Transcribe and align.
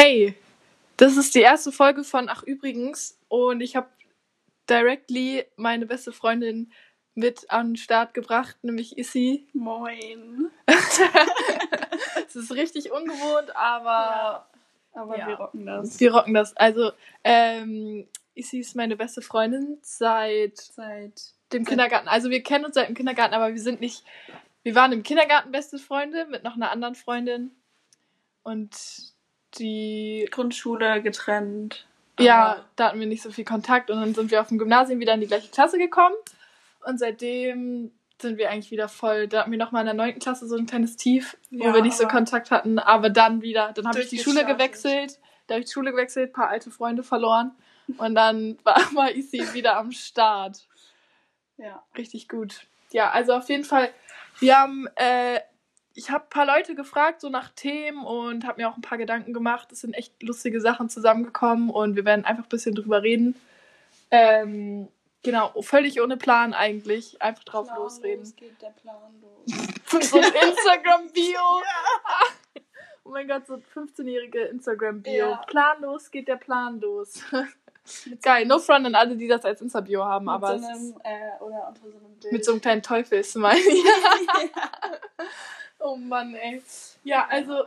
Hey, 0.00 0.36
das 0.96 1.16
ist 1.16 1.34
die 1.34 1.40
erste 1.40 1.72
Folge 1.72 2.04
von 2.04 2.28
Ach 2.28 2.44
übrigens 2.44 3.18
und 3.26 3.60
ich 3.60 3.74
habe 3.74 3.88
directly 4.70 5.44
meine 5.56 5.86
beste 5.86 6.12
Freundin 6.12 6.72
mit 7.16 7.50
an 7.50 7.70
den 7.70 7.76
Start 7.76 8.14
gebracht, 8.14 8.56
nämlich 8.62 8.96
Issy. 8.96 9.48
Moin. 9.54 10.50
Es 12.28 12.36
ist 12.36 12.52
richtig 12.52 12.92
ungewohnt, 12.92 13.56
aber 13.56 14.48
Aber 14.92 15.18
Ja. 15.18 15.26
wir 15.26 15.34
rocken 15.34 15.66
das. 15.66 15.98
wir 15.98 16.14
rocken 16.14 16.34
das. 16.34 16.56
Also, 16.56 16.92
ähm, 17.24 18.06
Issy 18.34 18.58
ist 18.60 18.76
meine 18.76 18.94
beste 18.96 19.20
Freundin 19.20 19.78
seit 19.82 20.58
Seit 20.58 21.32
dem 21.52 21.64
Seit- 21.64 21.66
Kindergarten. 21.70 22.06
Also 22.06 22.30
wir 22.30 22.44
kennen 22.44 22.66
uns 22.66 22.74
seit 22.76 22.86
dem 22.88 22.94
Kindergarten, 22.94 23.34
aber 23.34 23.52
wir 23.52 23.60
sind 23.60 23.80
nicht. 23.80 24.04
Wir 24.62 24.76
waren 24.76 24.92
im 24.92 25.02
Kindergarten 25.02 25.50
beste 25.50 25.78
Freunde 25.78 26.26
mit 26.26 26.44
noch 26.44 26.54
einer 26.54 26.70
anderen 26.70 26.94
Freundin. 26.94 27.50
Und 28.44 28.76
die 29.58 30.28
Grundschule 30.30 31.02
getrennt. 31.02 31.86
Ja, 32.18 32.64
da 32.76 32.88
hatten 32.88 33.00
wir 33.00 33.06
nicht 33.06 33.22
so 33.22 33.30
viel 33.30 33.44
Kontakt 33.44 33.90
und 33.90 34.00
dann 34.00 34.14
sind 34.14 34.30
wir 34.30 34.40
auf 34.40 34.48
dem 34.48 34.58
Gymnasium 34.58 34.98
wieder 34.98 35.14
in 35.14 35.20
die 35.20 35.26
gleiche 35.26 35.50
Klasse 35.50 35.78
gekommen. 35.78 36.14
Und 36.84 36.98
seitdem 36.98 37.92
sind 38.20 38.38
wir 38.38 38.50
eigentlich 38.50 38.70
wieder 38.70 38.88
voll. 38.88 39.28
Da 39.28 39.40
hatten 39.40 39.50
wir 39.50 39.58
nochmal 39.58 39.82
in 39.82 39.86
der 39.86 39.94
9. 39.94 40.18
Klasse 40.18 40.48
so 40.48 40.56
ein 40.56 40.66
kleines 40.66 40.96
Tief, 40.96 41.36
wo 41.50 41.64
Ja, 41.64 41.74
wir 41.74 41.82
nicht 41.82 41.96
so 41.96 42.08
Kontakt 42.08 42.50
hatten. 42.50 42.78
Aber 42.78 43.10
dann 43.10 43.42
wieder, 43.42 43.72
dann 43.72 43.86
habe 43.86 44.00
ich 44.00 44.08
die 44.08 44.18
Schule 44.18 44.44
gewechselt. 44.44 45.18
Da 45.46 45.54
habe 45.54 45.60
ich 45.60 45.66
die 45.66 45.72
Schule 45.72 45.92
gewechselt, 45.92 46.32
paar 46.32 46.48
alte 46.48 46.70
Freunde 46.70 47.02
verloren. 47.02 47.52
Und 47.96 48.14
dann 48.14 48.58
war, 48.64 48.76
war 48.94 49.12
Isi 49.12 49.54
wieder 49.54 49.76
am 49.76 49.92
Start. 49.92 50.66
Ja. 51.56 51.82
Richtig 51.96 52.28
gut. 52.28 52.66
Ja, 52.90 53.10
also 53.10 53.34
auf 53.34 53.48
jeden 53.48 53.64
Fall, 53.64 53.90
wir 54.40 54.56
haben, 54.56 54.88
äh, 54.96 55.40
ich 55.94 56.10
habe 56.10 56.24
ein 56.24 56.30
paar 56.30 56.46
Leute 56.46 56.74
gefragt, 56.74 57.20
so 57.20 57.28
nach 57.28 57.50
Themen 57.50 58.04
und 58.04 58.46
habe 58.46 58.60
mir 58.60 58.68
auch 58.68 58.76
ein 58.76 58.82
paar 58.82 58.98
Gedanken 58.98 59.32
gemacht. 59.32 59.72
Es 59.72 59.80
sind 59.80 59.94
echt 59.94 60.22
lustige 60.22 60.60
Sachen 60.60 60.88
zusammengekommen 60.88 61.70
und 61.70 61.96
wir 61.96 62.04
werden 62.04 62.24
einfach 62.24 62.44
ein 62.44 62.48
bisschen 62.48 62.74
drüber 62.74 63.02
reden. 63.02 63.34
Ähm, 64.10 64.88
genau, 65.22 65.52
völlig 65.62 66.00
ohne 66.00 66.16
Plan 66.16 66.54
eigentlich. 66.54 67.20
Einfach 67.20 67.44
drauf 67.44 67.66
Planlos 67.66 67.96
losreden. 67.96 68.32
geht 68.36 68.62
der 68.62 68.70
Plan 68.70 68.96
los. 69.20 70.08
so 70.10 70.18
ein 70.18 70.24
Instagram-Bio. 70.48 71.40
Oh 73.04 73.10
mein 73.10 73.26
Gott, 73.26 73.46
so 73.46 73.54
ein 73.54 73.64
15-jährige 73.74 74.40
Instagram-Bio. 74.42 75.30
Ja. 75.30 75.36
Planlos 75.46 76.10
geht 76.10 76.28
der 76.28 76.36
Plan 76.36 76.80
los. 76.80 77.22
Geil, 78.22 78.44
no 78.44 78.58
front 78.58 78.84
an 78.84 78.94
alle, 78.94 79.16
die 79.16 79.26
das 79.26 79.44
als 79.46 79.62
Insta-Bio 79.62 80.04
haben, 80.04 80.26
Mit 80.26 80.34
aber 80.34 80.58
so 80.58 80.66
einem, 80.66 80.94
äh, 81.04 81.42
oder 81.42 81.68
unter 81.68 81.80
so 81.90 81.96
einem 81.96 82.18
Bild. 82.20 82.32
mit 82.32 82.44
so 82.44 82.52
einem 82.52 82.60
kleinen 82.60 82.82
Teufel-Smiley. 82.82 83.82
Oh 85.80 85.96
Mann, 85.96 86.34
ey. 86.34 86.62
Ja, 87.04 87.26
also 87.30 87.64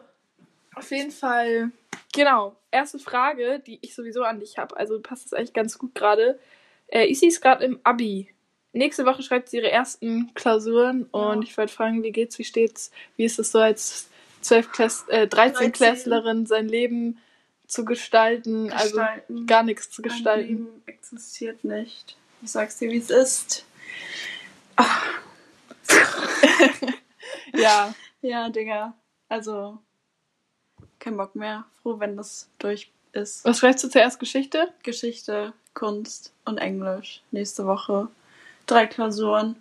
auf 0.75 0.91
jeden 0.91 1.11
Fall. 1.11 1.71
Genau. 2.13 2.55
Erste 2.71 2.99
Frage, 2.99 3.59
die 3.65 3.79
ich 3.81 3.95
sowieso 3.95 4.23
an 4.23 4.39
dich 4.39 4.57
habe. 4.57 4.75
Also 4.77 4.99
passt 4.99 5.25
das 5.25 5.33
eigentlich 5.33 5.53
ganz 5.53 5.77
gut 5.77 5.95
gerade. 5.95 6.39
Äh, 6.87 7.09
Isi 7.09 7.27
ist 7.27 7.41
gerade 7.41 7.63
im 7.65 7.79
Abi. 7.83 8.27
Nächste 8.73 9.05
Woche 9.05 9.21
schreibt 9.23 9.49
sie 9.49 9.57
ihre 9.57 9.69
ersten 9.71 10.33
Klausuren 10.33 11.03
und 11.11 11.41
Ja. 11.43 11.49
ich 11.49 11.57
wollte 11.57 11.73
fragen, 11.73 12.03
wie 12.03 12.11
geht's, 12.11 12.39
wie 12.39 12.45
steht's, 12.45 12.91
wie 13.17 13.25
ist 13.25 13.37
es 13.39 13.51
so 13.51 13.59
als 13.59 14.09
12 14.41 14.71
Klass 14.71 15.05
äh, 15.09 15.27
13 15.27 15.71
Klässlerin 15.73 16.45
sein 16.45 16.67
Leben 16.69 17.19
zu 17.67 17.83
gestalten, 17.85 18.71
also 18.71 18.97
gestalten. 18.97 19.45
gar 19.45 19.63
nichts 19.63 19.89
zu 19.91 20.01
Mein 20.01 20.09
gestalten. 20.11 20.47
Leben 20.47 20.67
existiert 20.85 21.63
nicht. 21.65 22.17
Ich 22.41 22.51
sag's 22.51 22.77
dir, 22.77 22.89
wie 22.89 22.97
es 22.97 23.09
ist. 23.09 23.65
Ja, 27.53 27.93
Ja, 28.21 28.49
Digga. 28.49 28.93
Also, 29.29 29.79
kein 30.99 31.17
Bock 31.17 31.35
mehr. 31.35 31.65
Froh, 31.81 31.99
wenn 31.99 32.15
das 32.15 32.49
durch 32.59 32.91
ist. 33.13 33.43
was 33.43 33.59
schreibst 33.59 33.83
du 33.83 33.89
zuerst 33.89 34.19
Geschichte? 34.19 34.71
Geschichte, 34.83 35.53
Kunst 35.73 36.31
und 36.45 36.59
Englisch. 36.59 37.21
Nächste 37.31 37.65
Woche. 37.65 38.07
Drei 38.67 38.85
Klausuren. 38.85 39.55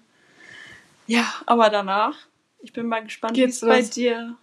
Ja, 1.06 1.33
aber 1.47 1.71
danach. 1.71 2.17
Ich 2.61 2.73
bin 2.73 2.87
mal 2.87 3.03
gespannt, 3.03 3.37
wie 3.37 3.43
es 3.43 3.61
bei 3.61 3.83
dir 3.83 4.37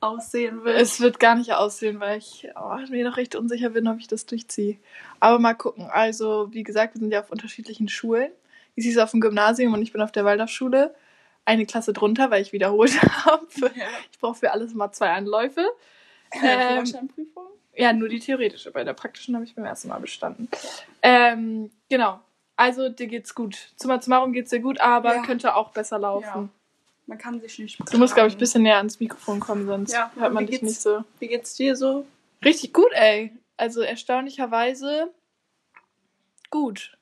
aussehen 0.00 0.62
wird. 0.64 0.78
Es 0.78 1.00
wird 1.00 1.18
gar 1.18 1.34
nicht 1.34 1.52
aussehen, 1.54 1.98
weil 1.98 2.18
ich 2.18 2.46
oh, 2.54 2.76
mir 2.90 3.08
noch 3.08 3.16
recht 3.16 3.34
unsicher 3.34 3.70
bin, 3.70 3.88
ob 3.88 3.98
ich 3.98 4.06
das 4.06 4.26
durchziehe. 4.26 4.76
Aber 5.18 5.38
mal 5.38 5.54
gucken. 5.54 5.88
Also, 5.90 6.48
wie 6.52 6.62
gesagt, 6.62 6.94
wir 6.94 7.00
sind 7.00 7.10
ja 7.10 7.20
auf 7.20 7.30
unterschiedlichen 7.30 7.88
Schulen. 7.88 8.30
Sie 8.76 8.90
ist 8.90 8.98
auf 8.98 9.12
dem 9.12 9.20
Gymnasium 9.20 9.72
und 9.72 9.82
ich 9.82 9.92
bin 9.92 10.02
auf 10.02 10.12
der 10.12 10.26
Waldorfschule. 10.26 10.94
Eine 11.46 11.66
Klasse 11.66 11.92
drunter, 11.92 12.30
weil 12.30 12.42
ich 12.42 12.52
wiederholt 12.52 12.92
habe. 13.26 13.46
ja. 13.74 13.86
Ich 14.10 14.18
brauche 14.18 14.36
für 14.38 14.52
alles 14.52 14.72
immer 14.72 14.92
zwei 14.92 15.10
Anläufe. 15.12 15.64
Ähm, 16.42 16.84
Ähm? 16.92 17.08
Ja, 17.76 17.92
nur 17.92 18.08
die 18.08 18.18
theoretische. 18.18 18.72
Bei 18.72 18.82
der 18.82 18.92
praktischen 18.92 19.36
habe 19.36 19.44
ich 19.44 19.54
beim 19.54 19.64
ersten 19.64 19.86
Mal 19.88 20.00
bestanden. 20.00 20.48
Ähm, 21.00 21.70
genau. 21.88 22.18
Also, 22.56 22.88
dir 22.88 23.06
geht's 23.06 23.34
gut. 23.36 23.72
Summa 23.76 24.00
summarum 24.00 24.32
geht's 24.32 24.50
dir 24.50 24.58
gut, 24.60 24.80
aber 24.80 25.14
Ja. 25.16 25.22
könnte 25.22 25.54
auch 25.54 25.70
besser 25.70 25.98
laufen. 25.98 26.24
Ja. 26.26 26.48
Man 27.06 27.18
kann 27.18 27.40
sich 27.40 27.58
nicht 27.58 27.78
Du 27.92 27.98
musst, 27.98 28.14
glaube 28.14 28.28
ich, 28.28 28.34
ein 28.34 28.38
bisschen 28.38 28.62
näher 28.62 28.78
ans 28.78 28.98
Mikrofon 28.98 29.38
kommen, 29.38 29.66
sonst 29.66 29.92
Ja, 29.92 30.10
hört 30.16 30.32
man 30.32 30.46
wie 30.46 30.52
dich 30.52 30.62
nicht 30.62 30.80
so. 30.80 31.04
Wie 31.20 31.28
geht's 31.28 31.54
dir 31.54 31.76
so? 31.76 32.06
Richtig 32.44 32.72
gut, 32.72 32.90
ey. 32.92 33.32
Also 33.56 33.82
erstaunlicherweise 33.82 35.12
gut. 36.50 36.96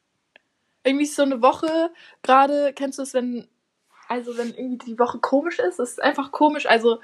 Irgendwie 0.84 1.04
ist 1.04 1.14
so 1.14 1.22
eine 1.22 1.41
Woche 1.42 1.91
gerade, 2.22 2.72
kennst 2.74 2.98
du 2.98 3.03
es, 3.03 3.14
wenn, 3.14 3.47
also 4.12 4.36
wenn 4.36 4.54
irgendwie 4.54 4.92
die 4.92 4.98
Woche 4.98 5.18
komisch 5.18 5.58
ist? 5.58 5.78
Es 5.78 5.92
ist 5.92 6.02
einfach 6.02 6.32
komisch. 6.32 6.66
Also 6.66 7.00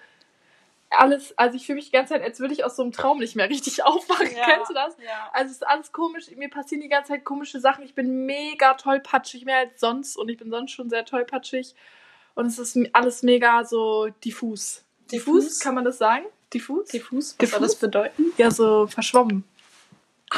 alles, 0.91 1.37
also 1.37 1.57
ich 1.57 1.67
fühle 1.67 1.77
mich 1.77 1.87
die 1.87 1.93
ganze 1.93 2.15
Zeit, 2.15 2.23
als 2.23 2.41
würde 2.41 2.55
ich 2.55 2.65
aus 2.65 2.77
so 2.77 2.83
einem 2.83 2.93
Traum 2.93 3.19
nicht 3.19 3.37
mehr 3.37 3.49
richtig 3.49 3.83
aufwachen. 3.85 4.29
Kennst 4.29 4.71
du 4.71 4.75
das? 4.75 4.97
Ja. 5.05 5.31
Also 5.33 5.47
es 5.47 5.57
ist 5.59 5.67
alles 5.67 5.93
komisch, 5.93 6.31
mir 6.37 6.51
passieren 6.51 6.83
die 6.83 6.89
ganze 6.89 7.13
Zeit 7.13 7.25
komische 7.25 7.61
Sachen. 7.61 7.85
Ich 7.85 7.95
bin 7.95 8.27
mega 8.27 8.75
tollpatschig, 8.75 9.45
mehr 9.45 9.59
als 9.59 9.81
sonst 9.81 10.17
und 10.17 10.29
ich 10.29 10.39
bin 10.39 10.51
sonst 10.51 10.73
schon 10.73 10.91
sehr 10.91 11.05
tollpatschig. 11.05 11.75
Und 12.35 12.47
es 12.47 12.59
ist 12.59 12.79
alles 12.93 13.23
mega 13.23 13.65
so 13.65 14.09
diffus. 14.25 14.85
Diffus, 15.11 15.45
Diffus? 15.45 15.61
kann 15.61 15.75
man 15.75 15.85
das 15.85 15.99
sagen? 15.99 16.27
Diffus? 16.53 16.89
Diffus? 16.89 17.31
Was 17.33 17.37
Diffus? 17.39 17.51
soll 17.51 17.61
das 17.61 17.77
bedeuten? 17.77 18.33
Ja, 18.37 18.51
so 18.51 18.87
verschwommen. 18.87 19.45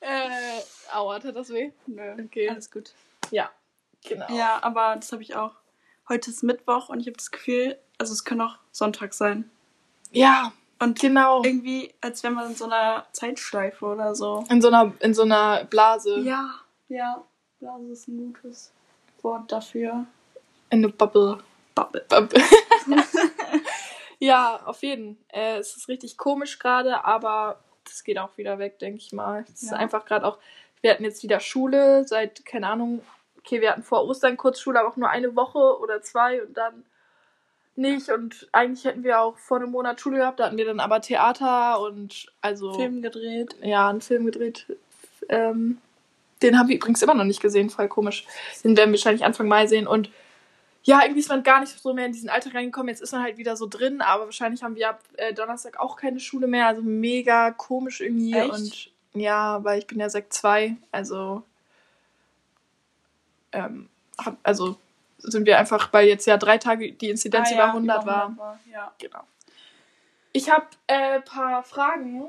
äh, 0.00 0.60
aua, 0.92 1.20
tat 1.20 1.36
das 1.36 1.50
weh? 1.50 1.70
Nö. 1.86 2.24
Okay. 2.24 2.48
Alles 2.48 2.70
gut. 2.70 2.92
Ja, 3.30 3.50
genau. 4.04 4.26
Ja, 4.34 4.58
aber 4.62 4.96
das 4.96 5.10
habe 5.12 5.22
ich 5.22 5.34
auch. 5.36 5.52
Heute 6.08 6.30
ist 6.30 6.42
Mittwoch 6.42 6.88
und 6.88 7.00
ich 7.00 7.06
habe 7.06 7.16
das 7.16 7.30
Gefühl, 7.30 7.78
also 7.98 8.12
es 8.12 8.24
kann 8.24 8.40
auch 8.40 8.56
Sonntag 8.70 9.14
sein. 9.14 9.50
Ja, 10.12 10.52
Und 10.80 11.00
genau. 11.00 11.42
irgendwie, 11.42 11.92
als 12.00 12.22
wäre 12.22 12.32
man 12.32 12.50
in 12.50 12.54
so 12.56 12.66
einer 12.66 13.06
Zeitschleife 13.12 13.84
oder 13.84 14.14
so. 14.14 14.44
In 14.50 14.60
so 14.62 14.68
einer, 14.68 14.92
in 15.00 15.14
so 15.14 15.22
einer 15.22 15.64
Blase. 15.64 16.20
Ja, 16.20 16.50
ja. 16.88 17.24
Blase 17.58 17.92
ist 17.92 18.08
ein 18.08 18.32
gutes 18.34 18.72
Wort 19.22 19.50
dafür. 19.50 20.06
In 20.70 20.78
eine 20.84 20.88
Bubble. 20.90 21.38
Bubble. 21.74 22.04
Bubble. 22.08 22.42
ja, 24.18 24.60
auf 24.64 24.82
jeden. 24.82 25.18
Äh, 25.28 25.58
es 25.58 25.76
ist 25.76 25.88
richtig 25.88 26.16
komisch 26.16 26.58
gerade, 26.58 27.04
aber 27.04 27.60
das 27.84 28.04
geht 28.04 28.18
auch 28.18 28.36
wieder 28.36 28.58
weg, 28.58 28.78
denke 28.78 28.98
ich 28.98 29.12
mal. 29.12 29.44
Es 29.52 29.62
ist 29.62 29.70
Ja. 29.72 29.78
einfach 29.78 30.04
gerade 30.04 30.26
auch, 30.26 30.38
wir 30.80 30.90
hatten 30.90 31.04
jetzt 31.04 31.22
wieder 31.22 31.40
Schule 31.40 32.06
seit, 32.06 32.44
keine 32.44 32.68
Ahnung, 32.68 33.02
okay, 33.44 33.60
wir 33.60 33.70
hatten 33.70 33.82
vor 33.82 34.06
Ostern 34.06 34.36
kurz 34.36 34.60
Schule, 34.60 34.80
aber 34.80 34.88
auch 34.88 34.96
nur 34.96 35.10
eine 35.10 35.36
Woche 35.36 35.78
oder 35.80 36.02
zwei 36.02 36.42
und 36.42 36.56
dann 36.56 36.84
nicht. 37.76 38.08
Und 38.08 38.48
eigentlich 38.52 38.84
hätten 38.84 39.04
wir 39.04 39.20
auch 39.20 39.36
vor 39.36 39.58
einem 39.58 39.70
Monat 39.70 40.00
Schule 40.00 40.18
gehabt, 40.18 40.40
da 40.40 40.46
hatten 40.46 40.56
wir 40.56 40.64
dann 40.64 40.80
aber 40.80 41.00
Theater 41.00 41.80
und 41.80 42.26
also 42.40 42.72
Film 42.74 43.02
gedreht. 43.02 43.56
ja, 43.62 43.88
einen 43.88 44.00
Film 44.00 44.26
gedreht. 44.26 44.66
Ähm, 45.28 45.78
den 46.42 46.58
haben 46.58 46.68
wir 46.68 46.76
übrigens 46.76 47.02
immer 47.02 47.14
noch 47.14 47.24
nicht 47.24 47.40
gesehen, 47.40 47.70
voll 47.70 47.88
komisch. 47.88 48.26
Den 48.62 48.76
werden 48.76 48.90
wir 48.90 48.98
wahrscheinlich 48.98 49.24
Anfang 49.24 49.48
Mai 49.48 49.66
sehen. 49.66 49.86
Und 49.86 50.10
ja, 50.82 51.00
irgendwie 51.02 51.20
ist 51.20 51.30
man 51.30 51.42
gar 51.42 51.60
nicht 51.60 51.78
so 51.78 51.94
mehr 51.94 52.06
in 52.06 52.12
diesen 52.12 52.28
Alltag 52.28 52.54
reingekommen. 52.54 52.88
Jetzt 52.88 53.00
ist 53.00 53.12
man 53.12 53.22
halt 53.22 53.38
wieder 53.38 53.56
so 53.56 53.66
drin, 53.66 54.02
aber 54.02 54.26
wahrscheinlich 54.26 54.62
haben 54.62 54.76
wir 54.76 54.90
ab 54.90 55.00
äh, 55.16 55.32
Donnerstag 55.32 55.80
auch 55.80 55.96
keine 55.96 56.20
Schule 56.20 56.46
mehr. 56.46 56.66
Also 56.66 56.82
mega 56.82 57.50
komisch 57.50 58.00
irgendwie. 58.00 58.34
Echt? 58.34 58.50
Und 58.50 58.90
ja, 59.14 59.62
weil 59.64 59.78
ich 59.78 59.86
bin 59.86 60.00
ja 60.00 60.10
Sekt 60.10 60.32
2, 60.34 60.76
also 60.92 61.42
ähm, 63.54 63.88
hab, 64.18 64.36
also 64.42 64.76
sind 65.18 65.46
wir 65.46 65.58
einfach, 65.58 65.92
weil 65.92 66.08
jetzt 66.08 66.26
ja 66.26 66.36
drei 66.36 66.58
Tage 66.58 66.92
die 66.92 67.10
Inzidenz 67.10 67.48
Ah 67.50 67.54
über 67.54 67.62
ja, 67.62 67.68
100 67.68 68.02
über 68.02 68.12
war. 68.12 68.22
100 68.22 68.38
war. 68.38 68.60
Ja. 68.70 68.92
Genau. 68.98 69.24
Ich 70.32 70.50
habe 70.50 70.66
ein 70.88 71.18
äh, 71.18 71.20
paar 71.20 71.62
Fragen, 71.62 72.24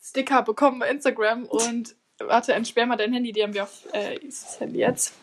Sticker 0.00 0.42
bekommen 0.42 0.78
bei 0.78 0.90
Instagram 0.90 1.44
und 1.46 1.96
warte, 2.18 2.52
entsperr 2.52 2.86
mal 2.86 2.96
dein 2.96 3.12
Handy, 3.12 3.32
die 3.32 3.42
haben 3.42 3.54
wir 3.54 3.62
auf 3.62 3.88
äh, 3.92 4.18
dieses 4.18 4.60
Handy 4.60 4.80
jetzt. 4.80 5.14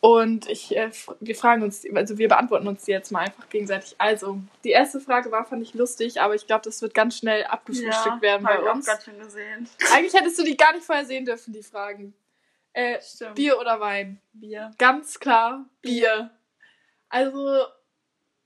Und 0.00 0.48
ich, 0.48 0.74
äh, 0.74 0.90
wir 1.20 1.36
fragen 1.36 1.62
uns, 1.62 1.84
also 1.94 2.16
wir 2.16 2.28
beantworten 2.28 2.66
uns 2.68 2.84
die 2.84 2.90
jetzt 2.90 3.12
mal 3.12 3.20
einfach 3.20 3.48
gegenseitig. 3.50 3.94
Also, 3.98 4.40
die 4.64 4.70
erste 4.70 4.98
Frage 4.98 5.30
war, 5.30 5.44
fand 5.44 5.62
ich 5.62 5.74
lustig, 5.74 6.20
aber 6.22 6.34
ich 6.34 6.46
glaube, 6.46 6.62
das 6.64 6.80
wird 6.80 6.94
ganz 6.94 7.18
schnell 7.18 7.44
abgefrühstückt 7.44 8.22
werden 8.22 8.46
hab 8.46 8.54
bei 8.54 8.62
ich 8.62 8.68
auch 8.68 8.74
uns. 8.74 8.86
gerade 8.86 9.02
schon 9.02 9.18
gesehen. 9.18 9.68
Eigentlich 9.92 10.14
hättest 10.14 10.38
du 10.38 10.44
die 10.44 10.56
gar 10.56 10.72
nicht 10.72 10.84
vorher 10.84 11.04
sehen 11.04 11.26
dürfen, 11.26 11.52
die 11.52 11.62
Fragen. 11.62 12.14
Äh. 12.72 12.98
Bier 13.34 13.58
oder 13.58 13.80
Wein? 13.80 14.20
Bier. 14.32 14.70
Ganz 14.78 15.18
klar 15.18 15.68
Bier. 15.82 16.30
Also, 17.08 17.66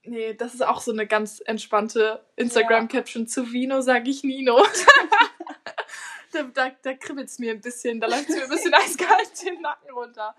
nee, 0.03 0.33
das 0.33 0.55
ist 0.55 0.65
auch 0.65 0.81
so 0.81 0.91
eine 0.91 1.05
ganz 1.05 1.39
entspannte 1.45 2.25
Instagram-Caption. 2.35 3.27
Zu 3.27 3.51
Vino 3.51 3.81
sage 3.81 4.09
ich 4.09 4.23
Nino. 4.23 4.65
da 6.31 6.43
da, 6.43 6.71
da 6.81 6.93
kribbelt 6.95 7.29
es 7.29 7.39
mir 7.39 7.51
ein 7.51 7.61
bisschen, 7.61 7.99
da 7.99 8.07
läuft 8.07 8.29
es 8.29 8.35
mir 8.35 8.43
ein 8.43 8.49
bisschen 8.49 8.73
eiskalt 8.73 9.45
den 9.45 9.61
Nacken 9.61 9.91
runter. 9.91 10.35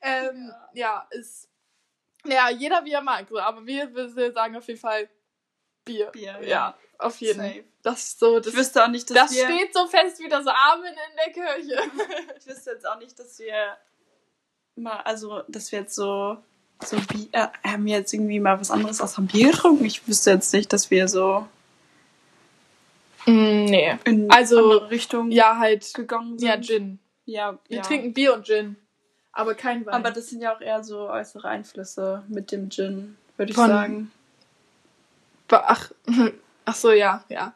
Ähm, 0.00 0.52
ja. 0.72 1.06
ja, 1.08 1.08
ist. 1.10 1.48
Ja, 2.26 2.50
jeder 2.50 2.84
wie 2.84 2.92
er 2.92 3.00
mag, 3.00 3.26
so, 3.28 3.38
aber 3.38 3.66
wir, 3.66 3.94
wir 3.94 4.32
sagen 4.32 4.56
auf 4.56 4.66
jeden 4.68 4.78
Fall 4.78 5.08
Bier. 5.84 6.06
Bier, 6.10 6.38
ja. 6.42 6.48
ja. 6.48 6.78
Auf 7.00 7.16
jeden 7.20 7.40
Safe. 7.40 7.64
Das 7.82 7.98
ist 8.04 8.18
so, 8.20 8.38
das, 8.38 8.48
Ich 8.52 8.58
wüsste 8.58 8.84
auch 8.84 8.88
nicht, 8.88 9.08
dass 9.10 9.16
das 9.16 9.34
wir... 9.34 9.44
steht 9.44 9.72
so 9.74 9.86
fest 9.86 10.18
wie 10.20 10.28
das 10.28 10.46
Amen 10.46 10.84
in 10.92 11.16
der 11.16 11.32
Kirche. 11.32 11.80
Ich 12.38 12.46
wüsste 12.46 12.70
jetzt 12.72 12.86
auch 12.86 12.98
nicht, 12.98 13.18
dass 13.18 13.38
wir 13.38 13.76
mal, 14.76 14.98
also, 15.00 15.42
dass 15.48 15.72
wir 15.72 15.80
jetzt 15.80 15.94
so, 15.94 16.36
so 16.84 16.96
Bier, 17.08 17.28
äh, 17.32 17.46
haben 17.66 17.84
wir 17.86 17.94
jetzt 17.98 18.12
irgendwie 18.12 18.38
mal 18.40 18.60
was 18.60 18.70
anderes 18.70 19.00
außer 19.00 19.22
Bier 19.22 19.50
getrunken? 19.50 19.84
Ich 19.84 20.06
wüsste 20.06 20.30
jetzt 20.30 20.52
nicht, 20.52 20.72
dass 20.72 20.90
wir 20.90 21.08
so 21.08 21.46
Mm, 23.26 23.64
nee. 23.66 23.98
in 24.04 24.30
Also, 24.30 24.56
andere 24.58 24.90
Richtung 24.90 25.30
Ja, 25.30 25.58
halt. 25.58 25.92
gegangen 25.92 26.38
sind. 26.38 26.48
Ja, 26.48 26.58
Gin. 26.60 26.98
Ja, 27.26 27.58
Wir 27.68 27.76
ja. 27.78 27.82
trinken 27.82 28.14
Bier 28.14 28.32
und 28.34 28.46
Gin. 28.46 28.76
Aber 29.32 29.54
kein 29.54 29.84
Wein. 29.86 29.94
Aber 29.94 30.10
das 30.10 30.28
sind 30.30 30.40
ja 30.40 30.54
auch 30.56 30.60
eher 30.62 30.82
so 30.82 31.08
äußere 31.08 31.46
Einflüsse 31.46 32.24
mit 32.28 32.50
dem 32.50 32.70
Gin, 32.70 33.16
würde 33.36 33.50
ich 33.50 33.56
Von- 33.56 33.68
sagen. 33.68 34.12
Ach, 35.50 35.90
ach 36.70 36.76
so, 36.76 36.92
ja, 36.92 37.24
ja. 37.28 37.52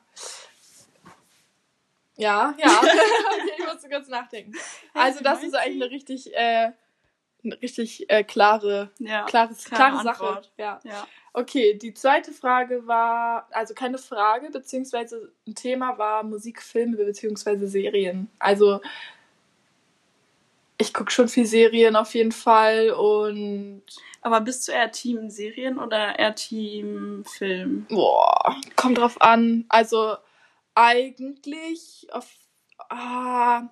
Ja, 2.16 2.54
ja. 2.58 2.80
okay, 2.82 3.52
ich 3.58 3.64
musste 3.66 3.88
kurz 3.88 4.08
nachdenken. 4.08 4.52
Also 4.92 5.22
das 5.22 5.42
ist 5.42 5.54
eigentlich 5.54 5.82
eine 5.82 5.90
richtig, 5.90 6.34
äh, 6.34 6.72
eine 7.44 7.62
richtig 7.62 8.10
äh, 8.10 8.24
klare, 8.24 8.90
Ja. 8.98 9.24
klares, 9.24 9.64
klare 9.64 10.02
klare 10.02 10.04
Sache. 10.04 10.42
Ja. 10.56 10.80
Ja. 10.82 11.06
Okay, 11.32 11.74
die 11.78 11.94
zweite 11.94 12.32
Frage 12.32 12.86
war, 12.86 13.48
also 13.50 13.74
keine 13.74 13.98
Frage, 13.98 14.50
beziehungsweise 14.50 15.32
ein 15.46 15.54
Thema 15.54 15.98
war 15.98 16.22
Musik, 16.22 16.62
Filme, 16.62 16.96
beziehungsweise 16.96 17.66
Serien. 17.68 18.30
Also 18.38 18.80
ich 20.78 20.92
gucke 20.92 21.10
schon 21.10 21.28
viel 21.28 21.46
Serien 21.46 21.96
auf 21.96 22.14
jeden 22.14 22.32
Fall 22.32 22.90
und 22.90 23.82
Aber 24.22 24.40
bist 24.40 24.66
du 24.68 24.72
eher 24.72 24.90
Team 24.90 25.30
Serien 25.30 25.78
oder 25.78 26.18
eher 26.18 26.34
Team 26.34 27.24
Film? 27.26 27.86
Boah, 27.88 28.56
kommt 28.76 28.98
drauf 28.98 29.20
an. 29.20 29.64
Also 29.68 30.16
eigentlich 30.74 32.06
auf. 32.10 32.28
Ah, 32.90 33.62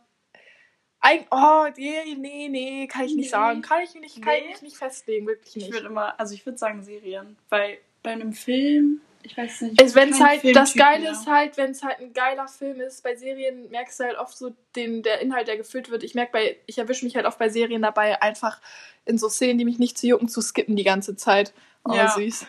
eig 1.01 1.27
oh, 1.31 1.67
nee, 1.77 2.15
nee, 2.17 2.49
nee, 2.49 2.87
kann 2.87 3.05
ich 3.05 3.15
nicht 3.15 3.27
Nee. 3.27 3.31
sagen. 3.31 3.63
Kann 3.63 3.83
ich 3.83 3.95
nicht, 3.95 4.23
kann 4.23 4.35
Nee. 4.35 4.41
ich 4.45 4.51
mich 4.53 4.63
nicht 4.63 4.77
festlegen, 4.77 5.27
wirklich 5.27 5.57
Ich 5.57 5.63
nicht. 5.65 5.73
würde 5.73 5.87
immer, 5.89 6.19
also 6.19 6.35
ich 6.35 6.47
würde 6.47 6.59
sagen 6.59 6.83
Serien, 6.83 7.37
weil 7.49 7.79
bei 8.03 8.11
einem 8.13 8.33
Film, 8.33 9.01
ich 9.23 9.37
weiß 9.37 9.63
nicht. 9.63 9.81
ich 9.81 9.87
Es, 9.87 9.95
wenn's 9.95 10.21
halt, 10.21 10.43
das 10.55 10.75
Geile 10.75 11.11
ist 11.11 11.27
halt, 11.27 11.57
wenn 11.57 11.71
es 11.71 11.83
halt 11.83 12.01
ein 12.01 12.13
geiler 12.13 12.49
Film 12.49 12.81
ist, 12.81 13.03
bei 13.03 13.17
Serien 13.17 13.71
merkst 13.71 14.01
du 14.01 14.05
halt 14.05 14.19
oft 14.19 14.37
so 14.37 14.55
den, 14.77 15.03
der 15.03 15.21
Inhalt, 15.21 15.49
der 15.49 15.57
gefüllt 15.57 15.91
wird. 15.91 16.03
Ich 16.03 16.15
merke 16.15 16.33
bei, 16.33 16.57
ich 16.67 16.79
erwische 16.79 17.05
mich 17.05 17.17
halt 17.17 17.27
oft 17.27 17.39
bei 17.39 17.49
Serien 17.49 17.83
dabei, 17.83 18.21
einfach 18.21 18.61
in 19.05 19.19
so 19.19 19.29
Szenen, 19.29 19.59
die 19.59 19.65
mich 19.65 19.79
nicht 19.79 19.99
zu 19.99 20.07
jucken, 20.07 20.29
zu 20.29 20.41
skippen 20.41 20.77
die 20.77 20.85
ganze 20.85 21.17
Zeit. 21.17 21.53
Oh, 21.85 21.95
Ja. 21.95 22.09
süß. 22.09 22.47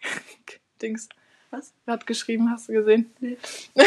Dings. 0.82 1.08
Was? 1.50 1.72
Wer 1.84 1.94
hat 1.94 2.06
geschrieben, 2.06 2.50
hast 2.50 2.68
du 2.68 2.72
gesehen? 2.74 3.14
Nee. 3.20 3.38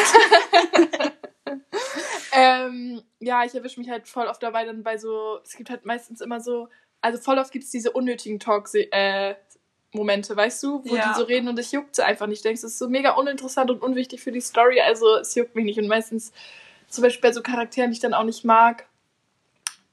ähm, 2.34 3.02
ja, 3.20 3.44
ich 3.46 3.54
erwische 3.54 3.80
mich 3.80 3.90
halt 3.90 4.08
voll 4.08 4.28
oft 4.28 4.42
dabei 4.42 4.66
dann 4.66 4.84
bei 4.84 4.98
so, 4.98 5.40
es 5.44 5.56
gibt 5.56 5.70
halt 5.70 5.86
meistens 5.86 6.22
immer 6.22 6.42
so, 6.42 6.70
also 7.02 7.20
voll 7.20 7.38
oft 7.38 7.52
gibt 7.52 7.66
es 7.66 7.72
diese 7.72 7.92
unnötigen 7.92 8.40
Talk 8.40 8.70
äh, 8.74 9.36
Momente, 9.94 10.36
weißt 10.36 10.64
du, 10.64 10.84
wo 10.86 10.96
Ja. 10.96 11.10
die 11.10 11.20
so 11.20 11.24
reden 11.26 11.48
und 11.50 11.60
ich 11.60 11.72
juckt 11.72 11.96
sie 11.96 12.06
einfach 12.06 12.28
nicht. 12.28 12.44
Denkst, 12.46 12.64
es 12.64 12.72
ist 12.74 12.80
so 12.80 12.88
mega 12.90 13.12
uninteressant 13.12 13.70
und 13.72 13.82
unwichtig 13.82 14.22
für 14.22 14.32
die 14.32 14.42
Story, 14.42 14.80
also 14.82 15.16
es 15.18 15.36
juckt 15.36 15.56
mich 15.56 15.66
nicht. 15.66 15.80
Und 15.80 15.88
meistens, 15.88 16.32
zum 16.88 17.04
Beispiel 17.04 17.22
bei 17.30 17.34
so 17.34 17.42
Charakteren, 17.42 17.92
die 17.92 17.96
ich 17.96 18.02
dann 18.02 18.14
auch 18.14 18.24
nicht 18.24 18.44
mag, 18.46 18.88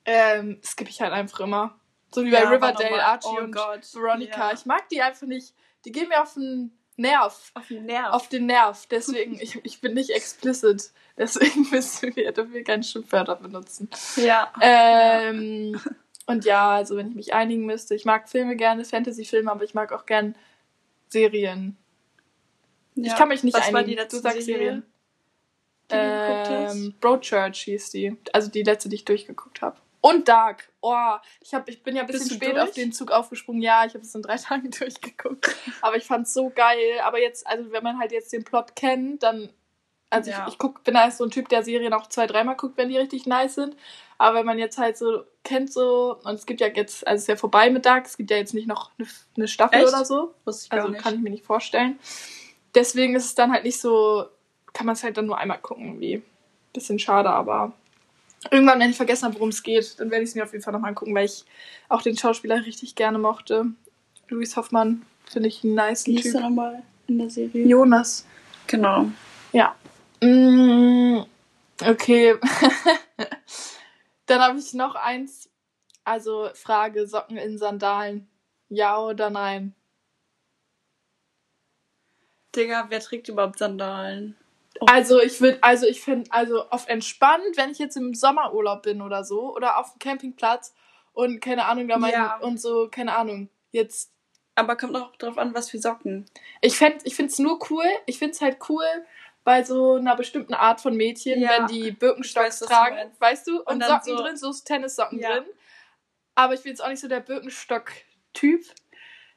ähm, 0.05 0.59
skippe 0.65 0.91
ich 0.91 1.01
halt 1.01 1.13
einfach 1.13 1.41
immer. 1.41 1.75
So 2.15 2.25
wie 2.25 2.31
bei 2.31 2.43
Ja, 2.43 2.49
Riverdale, 2.49 3.05
Archie 3.05 3.29
oh 3.31 3.43
und 3.43 3.53
Gott, 3.53 3.81
Veronica. 3.95 4.49
ja. 4.49 4.55
Ich 4.55 4.65
mag 4.67 4.89
die 4.89 5.03
einfach 5.03 5.27
nicht. 5.27 5.53
Die 5.85 5.93
gehen 5.93 6.09
mir 6.09 6.23
auf 6.23 6.35
den 6.35 6.73
Nerv 6.97 7.53
Auf 7.55 7.69
den 7.69 7.85
Nerv. 7.87 8.13
auf 8.15 8.29
den 8.29 8.47
Nerv. 8.47 8.87
Deswegen, 8.91 9.35
ich, 9.41 9.61
ich 9.65 9.81
bin 9.81 9.95
nicht 9.95 10.11
explicit. 10.11 10.91
Deswegen 11.19 11.69
müssen 11.71 12.17
wir 12.17 12.33
dafür 12.33 12.63
keine 12.65 12.83
Schimpfwörter 12.83 13.37
benutzen. 13.37 13.91
ja. 14.17 14.51
Ähm, 14.61 15.79
und 16.29 16.45
ja, 16.45 16.73
also 16.73 16.97
wenn 16.97 17.09
ich 17.09 17.15
mich 17.15 17.35
einigen 17.35 17.65
müsste, 17.65 17.95
ich 17.95 18.05
mag 18.05 18.29
Filme 18.29 18.55
gerne, 18.55 18.85
Fantasy-Filme, 18.85 19.51
aber 19.51 19.65
ich 19.65 19.73
mag 19.73 19.93
auch 19.93 20.05
gern 20.05 20.37
Serien. 21.09 21.77
ja. 22.95 23.07
Ich 23.07 23.17
kann 23.17 23.29
mich 23.29 23.43
nicht 23.43 23.55
Was 23.55 23.63
einigen. 23.63 23.75
war 23.75 23.83
die 23.85 23.95
letzte 23.95 24.17
du 24.17 24.23
sagst 24.23 24.43
Serie, 24.43 24.83
Serien. 25.91 26.69
Ähm, 26.71 26.95
Broadchurch 27.01 27.63
hieß 27.63 27.91
die. 27.91 28.15
Also 28.35 28.51
die 28.51 28.63
letzte, 28.63 28.91
die 28.91 28.97
ich 28.97 29.07
durchgeguckt 29.07 29.63
habe. 29.63 29.79
Und 30.03 30.29
Dark. 30.29 30.69
Oh, 30.83 31.17
ich, 31.41 31.55
hab, 31.55 31.67
ich 31.69 31.83
bin 31.83 31.97
ja 31.97 32.03
ein 32.03 32.07
bisschen 32.07 32.37
spät 32.37 32.57
durch? 32.57 32.63
auf 32.63 32.73
den 32.73 32.93
Zug 32.93 33.11
aufgesprungen. 33.11 33.63
Ja, 33.63 33.87
ich 33.87 33.95
habe 33.95 34.05
es 34.05 34.15
in 34.15 34.21
drei 34.21 34.37
Tagen 34.37 34.71
durchgeguckt. 34.71 35.57
Aber 35.81 35.97
ich 35.97 36.05
fand's 36.05 36.35
so 36.35 36.51
geil. 36.51 37.01
Aber 37.05 37.19
jetzt, 37.19 37.47
also 37.47 37.73
wenn 37.73 37.83
man 37.83 37.99
halt 37.99 38.13
jetzt 38.13 38.33
den 38.35 38.45
Plot 38.45 38.77
kennt, 38.77 39.23
dann. 39.23 39.49
Also 40.11 40.31
Ja. 40.31 40.45
ich, 40.47 40.55
ich 40.55 40.59
guck, 40.59 40.83
bin 40.85 40.95
da 40.95 41.11
so 41.11 41.25
ein 41.25 41.31
Typ, 41.31 41.49
der 41.49 41.63
Serien 41.63 41.93
auch 41.93 42.07
zwei, 42.09 42.27
dreimal 42.27 42.57
guckt, 42.57 42.77
wenn 42.77 42.89
die 42.89 42.97
richtig 42.97 43.27
nice 43.27 43.55
sind. 43.57 43.77
Aber 44.17 44.39
wenn 44.39 44.47
man 44.47 44.59
jetzt 44.59 44.79
halt 44.79 44.97
so 44.97 45.23
kennt 45.45 45.73
so, 45.73 46.17
und 46.25 46.35
es 46.35 46.47
gibt 46.47 46.61
ja 46.61 46.67
jetzt, 46.69 47.07
also 47.07 47.17
es 47.17 47.23
ist 47.23 47.29
ja 47.29 47.37
vorbei 47.37 47.71
mit 47.71 47.87
Dark, 47.87 48.07
es 48.07 48.17
gibt 48.17 48.31
ja 48.31 48.37
jetzt 48.37 48.55
nicht 48.55 48.67
noch 48.67 48.91
eine, 48.99 49.09
eine 49.37 49.49
Staffel 49.49 49.81
Echt? 49.81 49.89
oder 49.89 50.05
so. 50.05 50.35
Wusste 50.45 50.67
ich 50.67 50.73
Also 50.73 50.89
nicht. 50.89 51.03
kann 51.03 51.15
ich 51.15 51.21
mir 51.21 51.31
nicht 51.31 51.45
vorstellen. 51.45 51.99
Deswegen 52.75 53.15
ist 53.17 53.27
es 53.27 53.35
dann 53.35 53.53
halt 53.53 53.65
nicht 53.65 53.81
so, 53.81 54.27
kann 54.73 54.87
man 54.87 54.95
es 54.95 55.03
halt 55.03 55.17
dann 55.17 55.27
nur 55.27 55.39
einmal 55.39 55.59
gucken, 55.59 55.87
irgendwie. 55.87 56.23
Bisschen 56.73 56.99
schade, 56.99 57.31
aber 57.31 57.73
irgendwann, 58.51 58.79
wenn 58.81 58.91
ich 58.91 58.97
vergessen 58.97 59.25
habe, 59.27 59.35
worum 59.37 59.49
es 59.51 59.63
geht, 59.63 59.99
dann 60.01 60.11
werde 60.11 60.23
ich 60.25 60.31
es 60.31 60.35
mir 60.35 60.45
auf 60.45 60.53
jeden 60.53 60.63
Fall 60.65 60.73
nochmal 60.73 60.91
angucken, 60.91 61.15
weil 61.15 61.25
ich 61.27 61.45
auch 61.89 62.03
den 62.03 62.17
Schauspieler 62.17 62.65
richtig 62.67 62.95
gerne 62.95 63.19
mochte. 63.19 63.67
Louis 64.29 64.57
Hoffmann 64.57 65.03
finde 65.27 65.49
ich 65.49 65.65
einen 65.65 65.75
nice 65.75 66.07
Wie 66.07 66.13
hieß 66.17 66.23
Typ. 66.25 66.33
der 66.33 66.41
nochmal 66.43 66.83
in 67.07 67.19
der 67.19 67.31
Serie? 67.31 67.67
Jonas. 67.67 68.27
Genau. 68.67 69.07
Ja. 69.53 69.75
Mm, 70.23 71.25
okay. 71.85 72.35
dann 74.27 74.41
habe 74.41 74.59
ich 74.59 74.75
noch 74.75 74.95
eins. 74.95 75.51
Also 76.05 76.49
Frage, 76.55 77.07
Socken 77.07 77.37
in 77.37 77.59
Sandalen. 77.59 78.29
Ja 78.69 78.99
oder 78.99 79.31
nein? 79.31 79.75
Digga, 82.57 82.87
wer 82.89 83.01
trägt 83.01 83.29
überhaupt 83.29 83.59
Sandalen? 83.59 84.37
Also 84.87 85.21
ich 85.21 85.41
würde, 85.41 85.59
also 85.63 85.87
ich 85.87 86.01
finde, 86.01 86.31
also 86.33 86.69
auf 86.71 86.89
entspannt, 86.89 87.57
wenn 87.57 87.71
ich 87.71 87.79
jetzt 87.79 87.97
im 87.97 88.15
Sommerurlaub 88.15 88.83
bin 88.83 89.03
oder 89.03 89.25
so, 89.25 89.55
oder 89.55 89.79
auf 89.79 89.93
dem 89.93 89.99
Campingplatz 89.99 90.75
und 91.13 91.41
keine 91.41 91.67
Ahnung, 91.67 91.89
da 91.89 91.99
mein, 91.99 92.13
Ja. 92.13 92.39
und 92.39 92.61
so, 92.61 92.89
keine 92.89 93.17
Ahnung, 93.17 93.49
jetzt. 93.71 94.13
Aber 94.55 94.77
kommt 94.77 94.97
auch 94.97 95.15
drauf 95.17 95.39
an, 95.39 95.55
was 95.55 95.71
für 95.71 95.79
Socken. 95.79 96.27
Ich 96.63 96.77
fänd, 96.77 97.03
ich 97.05 97.15
finde 97.15 97.33
es 97.33 97.39
nur 97.39 97.59
cool, 97.71 97.85
ich 98.07 98.19
finde 98.19 98.33
es 98.33 98.41
halt 98.41 98.59
cool 98.69 98.85
bei 99.49 99.65
so 99.65 99.95
einer 99.95 100.15
bestimmten 100.15 100.53
Art 100.53 100.79
von 100.83 100.95
Mädchen, 100.95 101.41
Ja. 101.41 101.49
wenn 101.57 101.67
die 101.69 101.91
Birkenstocks 101.91 102.47
weiß, 102.47 102.59
du 102.59 102.67
tragen, 102.67 102.97
meinst. 102.97 103.19
weißt 103.19 103.47
du? 103.47 103.61
Und, 103.63 103.67
Und 103.77 103.83
Socken 103.85 104.17
so- 104.19 104.23
drin, 104.23 104.37
so 104.37 104.53
Tennissocken 104.53 105.21
Ja. 105.21 105.33
drin. 105.37 105.45
Aber 106.35 106.53
ich 106.53 106.63
bin 106.63 106.71
jetzt 106.73 106.85
auch 106.85 106.89
nicht 106.91 107.01
so 107.01 107.09
der 107.09 107.21
Birkenstock-Typ. 107.21 108.63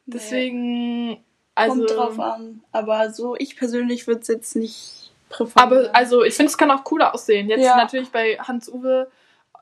Deswegen, 0.06 1.24
also. 1.56 1.76
Kommt 1.86 1.90
drauf 1.92 2.20
an. 2.20 2.62
Aber 2.74 3.12
so, 3.14 3.36
ich 3.38 3.56
persönlich 3.56 4.06
würde 4.06 4.20
es 4.20 4.28
jetzt 4.28 4.56
nicht 4.58 5.12
präferieren. 5.30 5.72
Aber 5.88 5.96
also 5.96 6.24
ich 6.24 6.34
finde, 6.34 6.50
es 6.50 6.58
kann 6.58 6.72
auch 6.72 6.84
cooler 6.84 7.14
aussehen. 7.14 7.48
Jetzt 7.48 7.64
Ja. 7.64 7.78
natürlich 7.78 8.10
bei 8.10 8.38
Hans-Uwe 8.38 9.10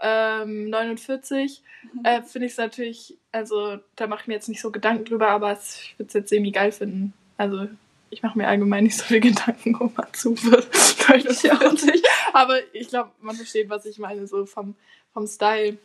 ähm, 0.01 0.69
49 0.69 1.61
Mhm. 1.93 2.05
äh, 2.05 2.21
finde 2.23 2.47
ich 2.47 2.53
es 2.53 2.57
natürlich, 2.57 3.17
also 3.33 3.77
da 3.97 4.07
mache 4.07 4.21
ich 4.21 4.27
mir 4.27 4.33
jetzt 4.35 4.47
nicht 4.49 4.61
so 4.61 4.71
Gedanken 4.71 5.05
drüber, 5.05 5.27
aber 5.29 5.51
es, 5.51 5.75
ich 5.81 5.99
würde 5.99 6.07
es 6.07 6.13
jetzt 6.13 6.29
semi 6.29 6.51
geil 6.51 6.71
finden. 6.71 7.13
Also 7.37 7.67
ich 8.11 8.23
mache 8.23 8.37
mir 8.37 8.47
allgemein 8.47 8.83
nicht 8.85 8.97
so 8.97 9.03
viel 9.03 9.19
Gedanken 9.19 9.75
um 9.75 9.95
Hans-Uwe 9.97 10.65
49. 11.07 12.03
aber 12.33 12.59
ich 12.73 12.87
glaube, 12.89 13.11
man 13.19 13.35
versteht, 13.35 13.69
was 13.69 13.85
ich 13.85 13.99
meine, 13.99 14.27
so 14.27 14.45
vom, 14.45 14.75
vom 15.13 15.27
Style. 15.27 15.77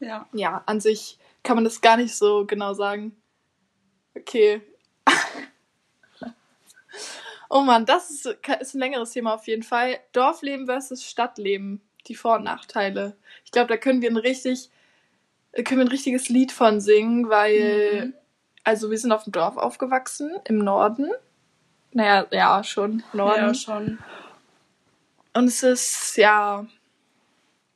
Ja. 0.00 0.28
Ja, 0.32 0.62
an 0.66 0.80
sich 0.80 1.18
kann 1.42 1.56
man 1.56 1.64
das 1.64 1.80
gar 1.80 1.96
nicht 1.96 2.14
so 2.14 2.46
genau 2.46 2.74
sagen. 2.74 3.16
Okay. 4.16 4.60
oh 7.50 7.60
Mann, 7.60 7.86
das 7.86 8.10
ist, 8.10 8.26
ist 8.60 8.74
ein 8.74 8.78
längeres 8.80 9.10
Thema 9.12 9.34
auf 9.34 9.46
jeden 9.46 9.62
Fall. 9.62 9.98
Dorfleben 10.12 10.66
versus 10.66 11.04
Stadtleben. 11.04 11.80
Die 12.06 12.14
Vor- 12.14 12.36
und 12.36 12.44
Nachteile. 12.44 13.14
Ich 13.44 13.52
glaube, 13.52 13.68
da 13.68 13.76
können 13.76 14.00
wir 14.00 14.08
ein 14.10 14.16
richtig, 14.16 14.70
können 15.52 15.80
wir 15.80 15.84
ein 15.84 15.88
richtiges 15.88 16.30
Lied 16.30 16.50
von 16.50 16.80
singen, 16.80 17.28
weil, 17.28 18.06
Mhm. 18.06 18.14
also 18.64 18.90
wir 18.90 18.96
sind 18.96 19.12
auf 19.12 19.24
dem 19.24 19.32
Dorf 19.34 19.58
aufgewachsen, 19.58 20.32
im 20.44 20.58
Norden. 20.58 21.10
Naja, 21.92 22.26
ja, 22.30 22.62
schon, 22.64 23.02
Norden. 23.12 23.40
Ja, 23.46 23.54
schon. 23.54 23.98
Und 25.32 25.46
es 25.46 25.62
ist, 25.62 26.16
ja. 26.16 26.66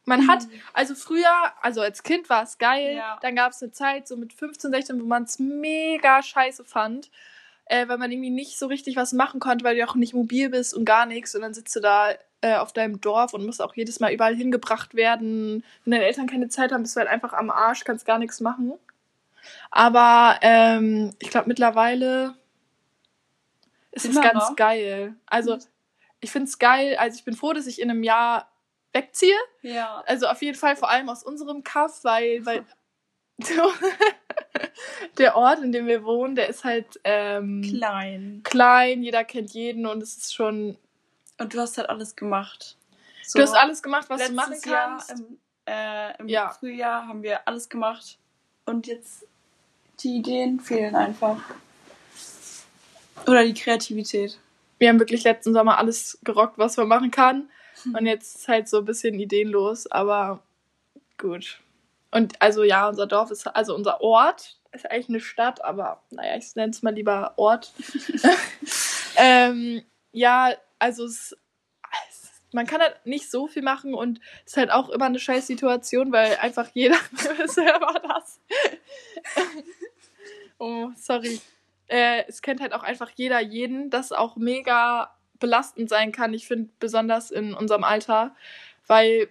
Man 0.04 0.28
hat, 0.28 0.40
also 0.72 0.94
früher, 0.94 1.52
also 1.62 1.80
als 1.80 2.02
Kind 2.02 2.28
war 2.28 2.42
es 2.42 2.58
geil. 2.58 2.96
Ja. 2.96 3.18
Dann 3.22 3.36
gab 3.36 3.52
es 3.52 3.62
eine 3.62 3.72
Zeit, 3.72 4.06
so 4.06 4.16
mit 4.16 4.32
15, 4.32 4.70
16, 4.70 5.00
wo 5.00 5.06
man 5.06 5.24
es 5.24 5.38
mega 5.38 6.22
scheiße 6.22 6.64
fand. 6.64 7.10
äh, 7.66 7.88
weil 7.88 7.98
man 7.98 8.12
irgendwie 8.12 8.30
nicht 8.30 8.58
so 8.58 8.66
richtig 8.66 8.96
was 8.96 9.12
machen 9.12 9.40
konnte, 9.40 9.64
weil 9.64 9.76
du 9.76 9.86
auch 9.88 9.94
nicht 9.94 10.14
mobil 10.14 10.50
bist 10.50 10.74
und 10.74 10.84
gar 10.84 11.06
nichts. 11.06 11.34
Und 11.34 11.42
dann 11.42 11.54
sitzt 11.54 11.74
du 11.76 11.80
da 11.80 12.10
äh, 12.40 12.56
auf 12.56 12.72
deinem 12.72 13.00
Dorf 13.00 13.32
und 13.32 13.46
musst 13.46 13.62
auch 13.62 13.74
jedes 13.74 14.00
Mal 14.00 14.12
überall 14.12 14.34
hingebracht 14.36 14.94
werden. 14.94 15.64
Wenn 15.84 15.92
deine 15.92 16.04
Eltern 16.04 16.26
keine 16.26 16.48
Zeit 16.48 16.72
haben, 16.72 16.82
bist 16.82 16.96
du 16.96 17.00
halt 17.00 17.08
einfach 17.08 17.32
am 17.32 17.50
Arsch, 17.50 17.84
kannst 17.84 18.06
gar 18.06 18.18
nichts 18.18 18.40
machen. 18.40 18.74
Aber 19.70 20.38
ähm, 20.42 21.12
ich 21.18 21.30
glaube 21.30 21.48
mittlerweile 21.48 22.34
es 23.94 24.04
Immer 24.04 24.22
ganz 24.22 24.50
noch? 24.50 24.56
geil. 24.56 25.14
Also 25.26 25.58
ich 26.20 26.30
finde 26.30 26.48
es 26.48 26.58
geil. 26.58 26.96
Also 26.98 27.16
ich 27.18 27.24
bin 27.24 27.34
froh, 27.34 27.52
dass 27.52 27.66
ich 27.66 27.80
in 27.80 27.90
einem 27.90 28.02
Jahr 28.02 28.50
wegziehe. 28.92 29.36
Ja. 29.62 30.02
Also 30.06 30.26
auf 30.28 30.40
jeden 30.42 30.56
Fall 30.58 30.76
vor 30.76 30.88
allem 30.90 31.08
aus 31.08 31.22
unserem 31.22 31.62
Kaff, 31.64 32.04
weil, 32.04 32.44
weil 32.46 32.64
der 35.18 35.36
Ort, 35.36 35.60
in 35.60 35.72
dem 35.72 35.86
wir 35.86 36.04
wohnen, 36.04 36.34
der 36.34 36.48
ist 36.48 36.64
halt 36.64 37.00
ähm, 37.04 37.62
Klein. 37.62 38.40
klein, 38.44 39.02
jeder 39.02 39.24
kennt 39.24 39.52
jeden 39.52 39.86
und 39.86 40.02
es 40.02 40.16
ist 40.16 40.34
schon. 40.34 40.78
Und 41.38 41.52
du 41.54 41.60
hast 41.60 41.78
halt 41.78 41.88
alles 41.88 42.14
gemacht. 42.16 42.76
Du 43.34 43.40
hast 43.40 43.54
alles 43.54 43.82
gemacht, 43.82 44.08
was 44.08 44.26
du 44.26 44.32
machen 44.34 44.52
Letztes 44.52 44.70
Jahr 44.70 44.88
kannst. 44.90 45.10
im, 45.10 45.38
äh, 45.66 46.16
im 46.18 46.28
Ja. 46.28 46.50
Frühjahr 46.50 47.08
haben 47.08 47.22
wir 47.22 47.46
alles 47.48 47.68
gemacht. 47.68 48.18
Und 48.66 48.86
jetzt 48.86 49.26
die 50.00 50.16
Ideen 50.16 50.60
fehlen 50.60 50.94
einfach. 50.94 51.38
Oder 53.26 53.44
die 53.44 53.54
Kreativität. 53.54 54.38
Wir 54.78 54.88
haben 54.88 54.98
wirklich 54.98 55.24
letzten 55.24 55.54
Sommer 55.54 55.78
alles 55.78 56.18
gerockt, 56.24 56.58
was 56.58 56.76
man 56.76 56.88
machen 56.88 57.10
kann. 57.10 57.48
Und 57.86 58.06
jetzt 58.06 58.36
ist 58.36 58.48
halt 58.48 58.68
so 58.68 58.78
ein 58.78 58.84
bisschen 58.84 59.18
ideenlos, 59.18 59.86
aber 59.90 60.42
gut. 61.18 61.60
Und 62.10 62.40
also 62.40 62.62
ja, 62.62 62.88
unser 62.88 63.06
Dorf 63.06 63.30
ist, 63.30 63.46
also 63.46 63.74
unser 63.74 64.00
Ort 64.00 64.56
ist 64.72 64.90
eigentlich 64.90 65.08
eine 65.08 65.20
Stadt, 65.20 65.64
aber 65.64 66.02
naja, 66.10 66.36
ich 66.36 66.54
nenne 66.54 66.70
es 66.70 66.82
mal 66.82 66.94
lieber 66.94 67.34
Ort. 67.36 67.72
ähm, 69.16 69.82
ja, 70.12 70.52
also 70.78 71.04
es, 71.04 71.36
es, 72.08 72.30
man 72.52 72.66
kann 72.66 72.80
halt 72.80 73.04
nicht 73.04 73.30
so 73.30 73.48
viel 73.48 73.62
machen 73.62 73.94
und 73.94 74.20
es 74.44 74.52
ist 74.52 74.56
halt 74.56 74.70
auch 74.70 74.88
immer 74.90 75.06
eine 75.06 75.18
scheiß 75.18 75.46
Situation, 75.46 76.12
weil 76.12 76.36
einfach 76.36 76.68
jeder, 76.72 76.96
was 77.12 77.56
war 77.56 78.00
das? 78.00 78.40
oh, 80.58 80.90
sorry. 80.96 81.40
Äh, 81.94 82.24
es 82.26 82.42
kennt 82.42 82.60
halt 82.60 82.72
auch 82.72 82.82
einfach 82.82 83.10
jeder 83.14 83.38
jeden, 83.40 83.88
das 83.88 84.10
auch 84.10 84.34
mega 84.34 85.14
belastend 85.38 85.88
sein 85.88 86.10
kann. 86.10 86.34
Ich 86.34 86.48
finde 86.48 86.70
besonders 86.80 87.30
in 87.30 87.54
unserem 87.54 87.84
Alter, 87.84 88.34
weil 88.88 89.28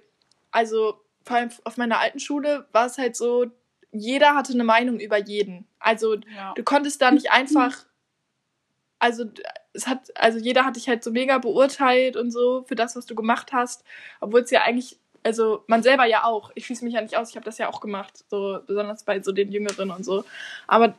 also 0.51 1.01
vor 1.25 1.35
allem 1.35 1.49
auf 1.65 1.75
meiner 1.75 1.99
alten 1.99 2.19
Schule 2.19 2.65
war 2.71 2.85
es 2.85 2.97
halt 2.97 3.17
so, 3.17 3.47
jeder 3.91 4.33
hatte 4.35 4.53
eine 4.53 4.63
Meinung 4.63 5.01
über 5.01 5.17
jeden. 5.17 5.67
Also 5.79 6.15
Ja. 6.15 6.53
du 6.55 6.63
konntest 6.63 7.01
da 7.01 7.11
nicht 7.11 7.31
einfach, 7.33 7.85
also 8.97 9.25
es 9.73 9.85
hat, 9.85 10.13
also 10.15 10.39
jeder 10.39 10.63
hat 10.63 10.77
dich 10.77 10.87
halt 10.87 11.03
so 11.03 11.11
mega 11.11 11.39
beurteilt 11.39 12.15
und 12.15 12.31
so 12.31 12.63
für 12.65 12.75
das, 12.75 12.95
was 12.95 13.05
du 13.05 13.13
gemacht 13.13 13.51
hast, 13.51 13.83
obwohl 14.21 14.39
es 14.41 14.51
ja 14.51 14.61
eigentlich, 14.61 14.97
also 15.23 15.65
man 15.67 15.83
selber 15.83 16.05
ja 16.05 16.23
auch. 16.23 16.51
Ich 16.55 16.65
schließe 16.65 16.85
mich 16.85 16.93
ja 16.93 17.01
nicht 17.01 17.17
aus, 17.17 17.29
ich 17.31 17.35
habe 17.35 17.45
das 17.45 17.57
ja 17.57 17.67
auch 17.67 17.81
gemacht, 17.81 18.23
so 18.29 18.61
besonders 18.65 19.03
bei 19.03 19.21
so 19.21 19.33
den 19.33 19.51
Jüngeren 19.51 19.91
und 19.91 20.05
so. 20.05 20.23
Aber 20.67 20.95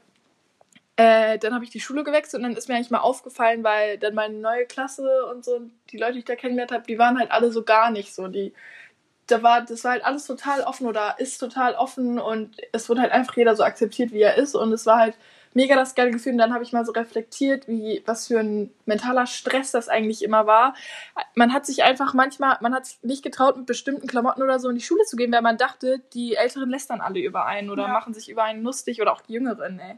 äh, 0.96 1.38
dann 1.38 1.54
habe 1.54 1.64
ich 1.64 1.70
die 1.70 1.80
Schule 1.80 2.04
gewechselt 2.04 2.42
und 2.42 2.48
dann 2.48 2.56
ist 2.56 2.68
mir 2.68 2.76
eigentlich 2.76 2.90
mal 2.90 3.00
aufgefallen, 3.00 3.64
weil 3.64 3.98
dann 3.98 4.14
meine 4.14 4.34
neue 4.38 4.64
Klasse 4.66 5.26
und 5.26 5.44
so, 5.44 5.60
die 5.90 5.98
Leute, 5.98 6.12
die 6.14 6.18
ich 6.20 6.24
da 6.24 6.36
kennengelernt 6.36 6.72
habe, 6.72 6.84
die 6.86 6.98
waren 6.98 7.18
halt 7.18 7.32
alle 7.32 7.50
so 7.50 7.64
gar 7.64 7.90
nicht 7.90 8.14
so. 8.14 8.28
Die, 8.28 8.52
da 9.26 9.42
war, 9.42 9.62
das 9.62 9.82
war 9.84 9.92
halt 9.92 10.04
alles 10.04 10.26
total 10.26 10.62
offen 10.62 10.86
oder 10.86 11.16
ist 11.18 11.38
total 11.38 11.74
offen 11.74 12.18
und 12.18 12.56
es 12.72 12.88
wurde 12.88 13.00
halt 13.00 13.12
einfach 13.12 13.36
jeder 13.36 13.56
so 13.56 13.64
akzeptiert, 13.64 14.12
wie 14.12 14.20
er 14.22 14.36
ist 14.36 14.54
und 14.54 14.72
es 14.72 14.86
war 14.86 14.98
halt 14.98 15.16
mega 15.54 15.76
das 15.76 15.94
geile 15.94 16.10
Gefühl 16.10 16.32
und 16.32 16.38
dann 16.38 16.52
habe 16.52 16.64
ich 16.64 16.72
mal 16.72 16.84
so 16.84 16.92
reflektiert, 16.92 17.66
wie 17.68 18.02
was 18.06 18.26
für 18.26 18.40
ein 18.40 18.70
mentaler 18.86 19.26
Stress 19.26 19.70
das 19.70 19.88
eigentlich 19.88 20.22
immer 20.22 20.46
war. 20.46 20.74
Man 21.34 21.52
hat 21.52 21.64
sich 21.64 21.84
einfach 21.84 22.12
manchmal, 22.12 22.58
man 22.60 22.74
hat 22.74 22.86
sich 22.86 22.98
nicht 23.02 23.22
getraut, 23.22 23.56
mit 23.56 23.66
bestimmten 23.66 24.06
Klamotten 24.06 24.42
oder 24.42 24.58
so 24.58 24.68
in 24.68 24.74
die 24.76 24.82
Schule 24.82 25.04
zu 25.04 25.16
gehen, 25.16 25.32
weil 25.32 25.42
man 25.42 25.56
dachte, 25.56 26.00
die 26.12 26.34
Älteren 26.34 26.70
lästern 26.70 27.00
alle 27.00 27.20
über 27.20 27.46
einen 27.46 27.70
oder 27.70 27.84
Ja. 27.84 27.88
machen 27.88 28.14
sich 28.14 28.28
über 28.28 28.42
einen 28.44 28.62
lustig 28.62 29.00
oder 29.00 29.12
auch 29.12 29.22
die 29.22 29.32
Jüngeren, 29.34 29.78
ey. 29.78 29.96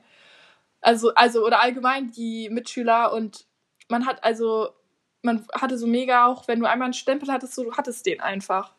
Also, 0.81 1.15
also, 1.15 1.45
oder 1.45 1.63
allgemein 1.63 2.11
die 2.13 2.49
Mitschüler 2.51 3.13
und 3.13 3.47
man 3.89 4.07
hat 4.07 4.23
also, 4.25 4.69
man 5.23 5.47
hatte 5.53 5.79
so 5.79 5.87
mega 5.87 6.27
auch, 6.27 6.47
wenn 6.49 6.61
du 6.61 6.67
einmal 6.67 6.87
einen 6.87 6.93
Stempel 6.95 7.31
hattest, 7.33 7.55
so, 7.55 7.65
du 7.65 7.73
hattest 7.77 8.07
den 8.07 8.21
einfach. 8.21 8.73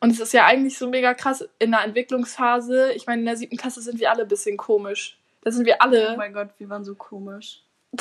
Und 0.00 0.10
es 0.10 0.20
ist 0.20 0.32
ja 0.32 0.46
eigentlich 0.46 0.78
so 0.78 0.88
mega 0.88 1.12
krass 1.14 1.48
in 1.58 1.72
der 1.72 1.82
Entwicklungsphase. 1.82 2.92
Ich 2.92 3.06
meine, 3.06 3.20
in 3.20 3.26
der 3.26 3.36
siebten 3.36 3.56
Klasse 3.56 3.80
sind 3.82 3.98
wir 3.98 4.10
alle 4.12 4.22
ein 4.22 4.28
bisschen 4.28 4.56
komisch. 4.56 5.18
Da 5.42 5.50
sind 5.50 5.66
wir 5.66 5.82
alle. 5.82 6.12
Oh 6.14 6.16
mein 6.16 6.32
Gott, 6.32 6.50
wir 6.58 6.68
waren 6.68 6.84
so 6.84 6.94
komisch. 6.94 7.62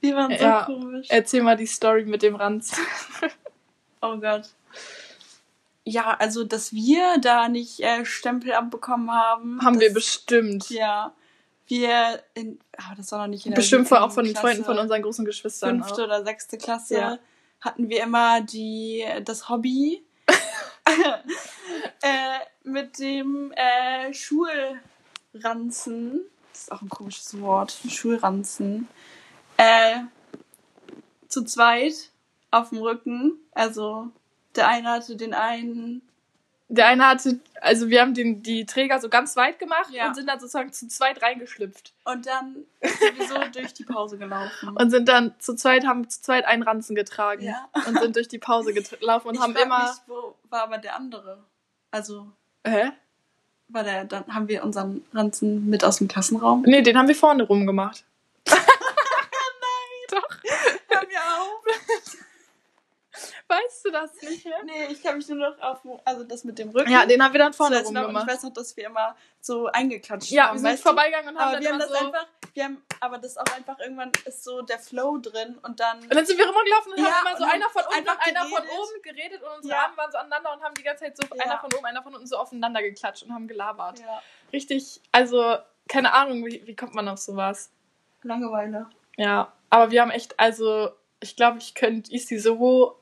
wir 0.00 0.14
waren 0.14 0.36
so 0.36 0.44
Ja. 0.44 0.64
komisch. 0.64 1.08
Erzähl 1.10 1.42
mal 1.42 1.56
die 1.56 1.66
Story 1.66 2.04
mit 2.04 2.22
dem 2.22 2.36
Ranz. 2.36 2.76
Oh 4.06 4.18
Gott. 4.18 4.50
Ja, 5.84 6.14
also, 6.18 6.44
dass 6.44 6.74
wir 6.74 7.16
da 7.22 7.48
nicht 7.48 7.80
äh, 7.80 8.04
Stempel 8.04 8.52
abbekommen 8.52 9.10
haben. 9.10 9.62
Haben 9.62 9.80
wir 9.80 9.94
bestimmt. 9.94 10.68
Ja. 10.68 11.14
Wir 11.66 12.22
in, 12.34 12.58
aber 12.76 12.96
das 12.96 13.10
war 13.12 13.20
noch 13.20 13.26
nicht 13.28 13.46
in 13.46 13.52
der 13.52 13.56
Bestimmt 13.56 13.90
auch 13.92 14.12
von 14.12 14.24
den 14.24 14.34
Klasse. 14.34 14.48
Freunden 14.48 14.64
von 14.64 14.78
unseren 14.78 15.02
großen 15.02 15.24
Geschwistern. 15.24 15.78
fünfte 15.82 16.02
Auch. 16.02 16.06
oder 16.06 16.24
sechste 16.24 16.58
Klasse 16.58 16.94
Ja. 16.94 17.18
hatten 17.60 17.88
wir 17.88 18.02
immer 18.02 18.40
die 18.42 19.04
das 19.24 19.48
Hobby 19.48 20.04
äh, 22.02 22.38
mit 22.64 22.98
dem 22.98 23.52
äh, 23.52 24.12
Schulranzen. 24.12 26.20
Das 26.52 26.62
ist 26.62 26.72
auch 26.72 26.82
ein 26.82 26.88
komisches 26.88 27.40
Wort. 27.40 27.76
Schulranzen. 27.88 28.88
Äh, 29.56 30.00
zu 31.28 31.44
zweit 31.44 32.10
auf 32.50 32.70
dem 32.70 32.78
Rücken. 32.78 33.38
Also 33.52 34.08
der 34.54 34.68
eine 34.68 34.90
hatte 34.90 35.16
den 35.16 35.34
einen. 35.34 36.02
Der 36.68 36.86
eine 36.86 37.06
hatte, 37.06 37.38
also 37.60 37.88
wir 37.90 38.00
haben 38.00 38.14
den, 38.14 38.42
die 38.42 38.64
Träger 38.64 38.98
so 38.98 39.08
ganz 39.10 39.36
weit 39.36 39.58
gemacht 39.58 39.90
Ja. 39.90 40.08
und 40.08 40.14
sind 40.14 40.26
dann 40.28 40.40
sozusagen 40.40 40.72
zu 40.72 40.88
zweit 40.88 41.22
reingeschlüpft. 41.22 41.92
Und 42.04 42.26
dann 42.26 42.64
sowieso 42.82 43.34
durch 43.52 43.74
die 43.74 43.84
Pause 43.84 44.16
gelaufen. 44.16 44.70
Und 44.70 44.90
sind 44.90 45.08
dann 45.08 45.34
zu 45.38 45.54
zweit, 45.54 45.86
haben 45.86 46.08
zu 46.08 46.22
zweit 46.22 46.46
einen 46.46 46.62
Ranzen 46.62 46.94
getragen. 46.96 47.42
Ja. 47.44 47.68
Und 47.86 47.98
sind 47.98 48.16
durch 48.16 48.28
die 48.28 48.38
Pause 48.38 48.72
gelaufen 48.72 49.28
und 49.28 49.34
ich 49.34 49.40
haben 49.40 49.54
immer. 49.56 49.78
Mich, 49.84 49.92
wo 50.06 50.34
war 50.48 50.62
aber 50.62 50.78
der 50.78 50.96
andere? 50.96 51.44
Also 51.90 52.28
Hä? 52.66 52.92
war 53.68 53.82
der, 53.84 54.04
dann 54.06 54.24
haben 54.34 54.48
wir 54.48 54.64
unseren 54.64 55.04
Ranzen 55.12 55.68
mit 55.68 55.84
aus 55.84 55.98
dem 55.98 56.08
Klassenraum. 56.08 56.62
Nee, 56.62 56.80
den 56.82 56.96
haben 56.96 57.08
wir 57.08 57.14
vorne 57.14 57.42
rum 57.44 57.66
gemacht. 57.66 58.04
Hör 60.10 61.06
mir 61.06 61.20
auf. 61.40 61.64
Weißt 63.54 63.84
du 63.84 63.90
das 63.90 64.20
nicht 64.22 64.44
mehr? 64.44 64.62
Nee, 64.64 64.86
ich 64.90 65.02
kann 65.02 65.16
mich 65.16 65.28
nur 65.28 65.38
noch 65.38 65.60
auf, 65.60 65.78
also 66.04 66.24
das 66.24 66.44
mit 66.44 66.58
dem 66.58 66.70
Rücken. 66.70 66.90
Ja, 66.90 67.06
den 67.06 67.22
haben 67.22 67.32
wir 67.32 67.38
dann 67.38 67.52
vorne 67.52 67.76
Zuletzt 67.84 67.88
rum 68.06 68.12
noch, 68.12 68.22
ich 68.22 68.26
weiß 68.28 68.42
noch, 68.44 68.52
dass 68.52 68.76
wir 68.76 68.86
immer 68.86 69.16
so 69.40 69.66
eingeklatscht 69.66 70.30
Ja, 70.30 70.48
haben. 70.48 70.62
wir 70.62 70.70
sind 70.70 70.80
vorbeigegangen 70.80 71.28
und 71.34 71.38
haben 71.38 71.42
Aber 71.48 71.52
dann 71.54 71.62
wir 71.62 71.70
haben 71.72 71.78
das 71.78 71.88
so... 71.90 71.94
einfach, 72.06 72.26
wir 72.54 72.64
haben, 72.64 72.82
aber 73.00 73.18
das 73.18 73.36
auch 73.36 73.56
einfach 73.56 73.78
irgendwann 73.78 74.10
ist 74.24 74.42
so 74.44 74.62
der 74.62 74.78
Flow 74.78 75.18
drin 75.18 75.58
und 75.62 75.78
dann. 75.80 76.00
Und 76.00 76.14
dann 76.14 76.26
sind 76.26 76.38
wir 76.38 76.46
rumgelaufen 76.46 76.92
und 76.92 76.98
Ja, 76.98 77.12
haben 77.12 77.26
immer 77.28 77.36
so 77.38 77.44
einer 77.44 77.68
von 77.68 77.82
unten 77.82 78.08
und 78.08 78.26
einer 78.26 78.44
von 78.46 78.62
oben 78.62 79.02
geredet 79.02 79.42
und 79.42 79.56
unsere 79.56 79.74
Ja. 79.74 79.82
Arme 79.84 79.96
waren 79.96 80.10
so 80.12 80.18
aneinander 80.18 80.52
und 80.54 80.62
haben 80.62 80.74
die 80.74 80.82
ganze 80.82 81.04
Zeit 81.04 81.16
so 81.16 81.22
Ja. 81.36 81.44
einer 81.44 81.58
von 81.58 81.72
oben, 81.74 81.84
einer 81.84 82.02
von 82.02 82.14
unten 82.14 82.26
so 82.26 82.36
aufeinander 82.36 82.82
geklatscht 82.82 83.22
und 83.24 83.32
haben 83.32 83.46
gelabert. 83.48 84.00
Ja, 84.00 84.22
Richtig, 84.52 85.00
also 85.12 85.56
keine 85.88 86.12
Ahnung, 86.14 86.44
wie, 86.46 86.66
wie 86.66 86.74
kommt 86.76 86.94
man 86.94 87.08
auf 87.08 87.18
sowas? 87.18 87.70
Langeweile. 88.22 88.86
Ja, 89.16 89.52
aber 89.70 89.90
wir 89.90 90.00
haben 90.00 90.10
echt, 90.10 90.38
also 90.40 90.90
ich 91.20 91.36
glaube, 91.36 91.58
ich 91.58 91.74
könnte 91.74 92.12
Isi 92.12 92.38
so 92.38 92.98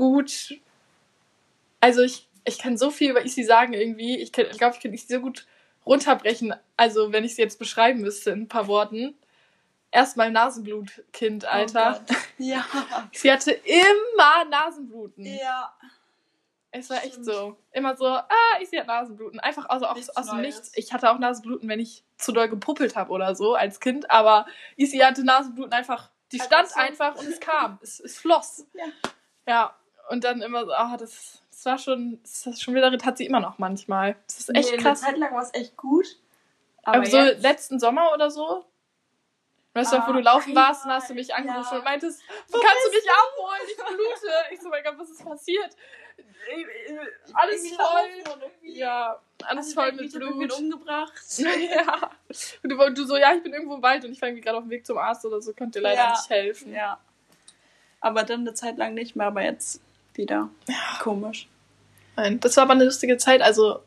gut, 0.00 0.58
also 1.80 2.00
ich, 2.02 2.26
ich 2.44 2.58
kann 2.58 2.76
so 2.78 2.90
viel 2.90 3.10
über 3.10 3.24
Isi 3.24 3.44
sagen 3.44 3.74
irgendwie. 3.74 4.16
Ich, 4.18 4.32
kann- 4.32 4.46
ich 4.50 4.58
glaube, 4.58 4.74
ich 4.74 4.80
könnte 4.80 4.94
Isi 4.96 5.12
so 5.14 5.20
gut 5.20 5.46
runterbrechen, 5.86 6.54
also 6.76 7.12
wenn 7.12 7.24
ich 7.24 7.34
sie 7.36 7.42
jetzt 7.42 7.58
beschreiben 7.58 8.00
müsste 8.00 8.30
in 8.30 8.42
ein 8.42 8.48
paar 8.48 8.66
Worten. 8.66 9.14
Erstmal 9.92 10.30
Nasenblutkind, 10.30 11.44
Alter. 11.44 12.04
Oh 12.08 12.14
ja. 12.38 12.64
sie 13.12 13.30
hatte 13.32 13.50
immer 13.50 14.44
Nasenbluten. 14.48 15.24
Ja. 15.26 15.74
Es 16.70 16.88
war 16.88 16.98
echt 16.98 17.14
Stimmt. 17.14 17.26
so. 17.26 17.56
Immer 17.72 17.96
so, 17.96 18.06
ah, 18.06 18.28
Isi 18.62 18.76
hat 18.76 18.86
Nasenbluten. 18.86 19.40
Einfach 19.40 19.68
also 19.68 19.86
auch 19.86 19.96
Nichts 19.96 20.16
aus 20.16 20.26
dem 20.28 20.36
Neues. 20.36 20.54
Nichts. 20.54 20.72
Ich 20.76 20.92
hatte 20.92 21.10
auch 21.10 21.18
Nasenbluten, 21.18 21.68
wenn 21.68 21.80
ich 21.80 22.04
zu 22.16 22.30
doll 22.30 22.48
gepuppelt 22.48 22.94
habe 22.94 23.10
oder 23.10 23.34
so 23.34 23.54
als 23.54 23.80
Kind. 23.80 24.08
Aber 24.10 24.46
Isi 24.76 24.98
hatte 24.98 25.24
Nasenbluten 25.24 25.72
einfach, 25.72 26.10
die 26.30 26.38
stand 26.38 26.68
so. 26.68 26.78
einfach 26.78 27.16
und 27.16 27.26
es 27.26 27.40
kam. 27.40 27.78
Es, 27.82 27.98
es 27.98 28.16
floss. 28.18 28.64
Ja. 28.74 28.84
Ja. 29.48 29.76
Und 30.10 30.24
dann 30.24 30.42
immer 30.42 30.64
so, 30.66 30.72
ah, 30.72 30.96
das, 30.96 31.40
das 31.50 31.64
war 31.64 31.78
schon, 31.78 32.20
das 32.22 32.46
ist 32.46 32.62
schon 32.62 32.74
wieder, 32.74 32.90
hat 32.90 33.16
sie 33.16 33.26
immer 33.26 33.38
noch 33.38 33.58
manchmal. 33.58 34.16
Das 34.26 34.40
ist 34.40 34.54
echt 34.54 34.72
nee, 34.72 34.76
krass. 34.78 35.02
Eine 35.04 35.12
Zeit 35.12 35.18
lang 35.20 35.34
war 35.34 35.42
es 35.42 35.54
echt 35.54 35.76
gut. 35.76 36.06
Aber, 36.82 36.96
Aber 36.96 37.06
so 37.06 37.16
jetzt, 37.18 37.42
letzten 37.42 37.78
Sommer 37.78 38.12
oder 38.12 38.30
so, 38.30 38.64
Weißt 39.72 39.92
du, 39.92 39.98
Ah, 39.98 40.08
wo 40.08 40.12
du 40.12 40.18
laufen 40.18 40.48
einmal, 40.48 40.70
warst 40.70 40.84
und 40.84 40.90
hast 40.90 41.08
du 41.10 41.14
mich 41.14 41.32
angerufen 41.32 41.68
ja. 41.70 41.78
und 41.78 41.84
meintest, 41.84 42.20
Wo 42.48 42.58
kannst 42.58 42.86
du 42.86 42.90
mich 42.90 43.08
abholen? 43.08 43.60
Ich 43.68 43.76
blute. 43.76 44.34
Ich 44.50 44.60
so, 44.60 44.68
mein 44.68 44.82
Gott, 44.82 44.94
was 44.98 45.10
ist 45.10 45.24
passiert? 45.24 45.76
Alles 47.34 47.62
Irgendwie 47.64 47.76
voll. 47.76 48.32
und 48.34 48.42
Ja, 48.74 49.20
alles 49.44 49.66
Also 49.66 49.80
voll 49.80 49.92
mit 49.92 50.06
ich 50.06 50.14
hab 50.16 50.22
irgendwen 50.22 50.48
Blut. 50.48 50.58
umgebracht. 50.58 51.12
ja. 51.38 52.10
Und 52.64 52.70
du, 52.70 52.90
du 52.94 53.04
so, 53.04 53.16
ja, 53.16 53.32
ich 53.34 53.44
bin 53.44 53.52
irgendwo 53.52 53.76
im 53.76 53.82
Wald 53.82 54.04
und 54.04 54.10
ich 54.10 54.20
war 54.20 54.28
irgendwie 54.28 54.42
gerade 54.42 54.58
auf 54.58 54.64
dem 54.64 54.70
Weg 54.70 54.84
zum 54.84 54.98
Arzt 54.98 55.24
oder 55.24 55.40
so, 55.40 55.52
konnte 55.54 55.78
dir 55.78 55.84
leider 55.84 56.02
Ja. 56.02 56.10
nicht 56.10 56.30
helfen. 56.30 56.72
Ja. 56.72 56.98
Aber 58.00 58.24
dann 58.24 58.40
eine 58.40 58.54
Zeit 58.54 58.76
lang 58.76 58.94
nicht 58.94 59.14
mehr, 59.14 59.28
aber 59.28 59.42
jetzt 59.42 59.80
wieder. 60.20 60.48
Komisch. 61.00 61.48
Nein, 62.16 62.38
das 62.40 62.56
war 62.56 62.64
aber 62.64 62.72
eine 62.74 62.84
lustige 62.84 63.16
Zeit. 63.16 63.42
Also, 63.42 63.80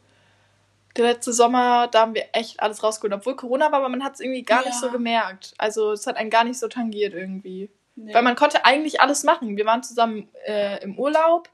der 0.97 1.05
letzte 1.05 1.33
Sommer, 1.33 1.87
da 1.87 2.01
haben 2.01 2.13
wir 2.15 2.25
echt 2.33 2.59
alles 2.61 2.83
rausgeholt. 2.83 3.13
Obwohl 3.13 3.35
Corona 3.35 3.71
war, 3.71 3.79
aber 3.79 3.89
man 3.89 4.03
hat 4.03 4.13
es 4.15 4.19
irgendwie 4.19 4.43
gar 4.43 4.59
nicht 4.65 4.73
Ja. 4.73 4.79
so 4.79 4.91
gemerkt. 4.91 5.53
Also, 5.57 5.91
es 5.91 6.05
hat 6.07 6.17
einen 6.17 6.29
gar 6.29 6.43
nicht 6.43 6.59
so 6.59 6.67
tangiert 6.67 7.13
irgendwie. 7.13 7.69
Nee. 7.95 8.13
Weil 8.13 8.23
man 8.23 8.35
konnte 8.35 8.65
eigentlich 8.65 9.01
alles 9.01 9.23
machen. 9.23 9.55
Wir 9.57 9.65
waren 9.65 9.83
zusammen 9.83 10.27
äh, 10.45 10.81
im 10.83 10.97
Urlaub 10.97 11.49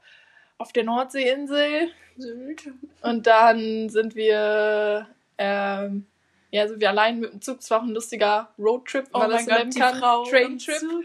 auf 0.58 0.72
der 0.72 0.84
Nordseeinsel 0.84 1.90
Sylt. 2.16 2.62
und 3.02 3.26
dann 3.26 3.88
sind 3.90 4.14
wir, 4.14 5.06
ähm, 5.38 6.06
ja, 6.50 6.66
sind 6.68 6.80
wir 6.80 6.88
allein 6.90 7.20
mit 7.20 7.32
dem 7.32 7.40
Zug. 7.42 7.60
Es 7.60 7.70
war 7.70 7.78
auch 7.80 7.84
ein 7.84 7.90
lustiger 7.90 8.48
Roadtrip, 8.58 9.04
wenn 9.06 9.10
Oh 9.14 9.18
man 9.18 9.30
das 9.30 9.46
nennen 9.46 9.70
kann. 9.72 10.00
Traintrip. 10.28 10.76
Zug. 10.78 11.04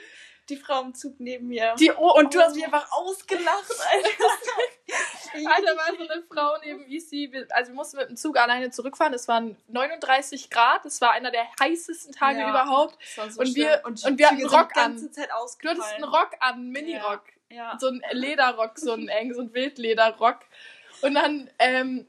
Die 0.50 0.58
Frau 0.58 0.82
im 0.82 0.94
Zug 0.94 1.16
neben 1.20 1.48
mir. 1.48 1.74
Die, 1.80 1.92
oh, 1.92 2.14
und 2.20 2.34
du 2.34 2.40
oh. 2.40 2.42
hast 2.44 2.56
mich 2.56 2.64
einfach 2.66 2.92
ausgelacht, 2.92 3.66
Alter. 3.92 5.50
Alter, 5.54 5.76
war 5.78 5.88
so 5.98 6.08
eine 6.08 6.24
Frau 6.32 6.58
neben 6.64 6.86
Isi. 6.86 7.30
Wir- 7.32 7.48
Also 7.50 7.72
wir 7.72 7.76
mussten 7.76 7.98
mit 7.98 8.10
dem 8.10 8.16
Zug 8.16 8.38
alleine 8.38 8.70
zurückfahren. 8.70 9.14
Es 9.14 9.28
waren 9.28 9.58
39 9.68 10.50
Grad. 10.50 10.86
Es 10.86 11.02
war 11.02 11.12
einer 11.12 11.32
der 11.32 11.46
heißesten 11.60 12.14
Tage 12.14 12.40
Ja. 12.40 12.50
überhaupt. 12.50 12.98
So 13.30 13.42
Und 13.42 13.56
wir- 13.56 13.82
und, 13.86 14.04
und 14.06 14.18
wir 14.20 14.28
hatten 14.28 14.38
sind 14.38 14.54
Rock 14.54 14.74
Zeit 14.76 15.30
Du 15.62 15.70
hattest 15.70 15.94
einen 15.96 16.04
Rock 16.04 16.32
an, 16.40 16.54
einen 16.56 16.70
Minirock. 16.72 17.24
Ja. 17.50 17.78
So 17.80 17.88
ein 17.88 18.02
Lederrock, 18.12 18.78
so 18.78 18.94
ein 18.94 19.08
eng, 19.08 19.34
so 19.34 19.42
ein 19.42 19.54
Wildlederrock. 19.54 20.40
Und 21.02 21.16
dann, 21.16 21.50
ähm, 21.60 22.08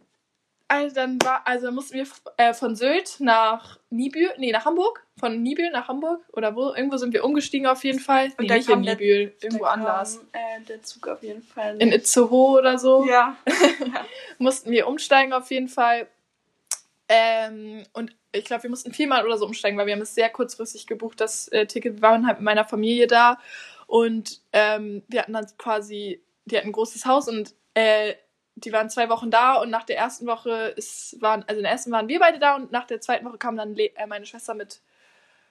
also 0.69 0.95
dann 0.95 1.23
war, 1.23 1.47
also 1.47 1.67
dann 1.67 1.75
mussten 1.75 1.95
wir 1.95 2.07
äh, 2.37 2.53
von 2.53 2.75
Sylt 2.77 3.17
nach 3.21 3.79
Nibül, 3.91 4.31
nee, 4.39 4.51
nach 4.53 4.65
Hamburg. 4.65 5.05
Von 5.19 5.43
Nibül 5.43 5.71
nach 5.71 5.89
Hamburg. 5.89 6.21
Oder 6.33 6.55
wo? 6.57 6.75
Irgendwo 6.75 6.97
sind 6.99 7.15
wir 7.15 7.25
umgestiegen 7.25 7.67
auf 7.67 7.85
jeden 7.85 8.01
Fall. 8.01 8.27
Und 8.37 8.41
nee, 8.41 8.47
dann 8.49 8.57
nicht 8.59 8.69
in 8.69 8.75
kam 8.75 8.83
der- 8.83 8.95
Nibül, 8.97 9.35
irgendwo 9.41 9.65
Da 9.65 9.71
kam, 9.71 9.81
anders. 9.81 10.21
Äh, 10.33 10.61
der 10.69 10.83
Zug 10.83 11.09
auf 11.09 11.23
jeden 11.23 11.43
Fall. 11.43 11.81
In 11.81 11.93
Itzehoe 11.93 12.59
oder 12.59 12.79
so. 12.79 13.07
ja. 13.09 13.37
mussten 14.39 14.71
wir 14.71 14.87
umsteigen 14.87 15.33
auf 15.33 15.51
jeden 15.51 15.69
Fall. 15.69 16.09
Ähm, 17.09 17.85
und 17.93 18.15
ich 18.33 18.45
glaube, 18.45 18.65
wir 18.65 18.71
mussten 18.71 18.93
viermal 18.93 19.25
oder 19.25 19.39
so 19.39 19.47
umsteigen, 19.47 19.79
weil 19.79 19.87
wir 19.87 19.95
haben 19.95 20.03
es 20.03 20.15
sehr 20.15 20.29
kurzfristig 20.29 20.87
gebucht, 20.87 21.21
das 21.21 21.49
äh, 21.49 21.67
Ticket. 21.67 21.97
Wir 21.97 22.03
waren 22.03 22.27
halt 22.27 22.39
mit 22.39 22.45
meiner 22.45 22.65
Familie 22.65 23.07
da 23.07 23.39
und 23.87 24.41
ähm, 24.53 25.03
wir 25.09 25.23
hatten 25.23 25.33
dann 25.33 25.47
quasi, 25.57 26.21
die 26.45 26.57
hatten 26.57 26.69
ein 26.69 26.73
großes 26.73 27.07
Haus 27.07 27.29
und 27.29 27.55
äh, 27.75 28.15
die 28.57 28.73
waren 28.73 28.91
zwei 28.91 29.09
Wochen 29.09 29.31
da 29.31 29.55
und 29.55 29.71
nach 29.71 29.85
der 29.85 29.99
ersten 29.99 30.27
Woche 30.27 30.75
ist, 30.77 31.21
waren, 31.21 31.45
also 31.47 31.59
in 31.59 31.63
der 31.63 31.73
ersten 31.73 31.93
waren 31.93 32.09
wir 32.09 32.19
beide 32.19 32.39
da 32.39 32.57
und 32.57 32.73
nach 32.73 32.87
der 32.87 33.01
zweiten 33.01 33.25
Woche 33.27 33.39
kam 33.39 33.57
dann 33.57 33.75
Le 33.75 33.95
äh, 33.97 34.07
meine 34.07 34.27
Schwester 34.27 34.55
mit 34.55 34.81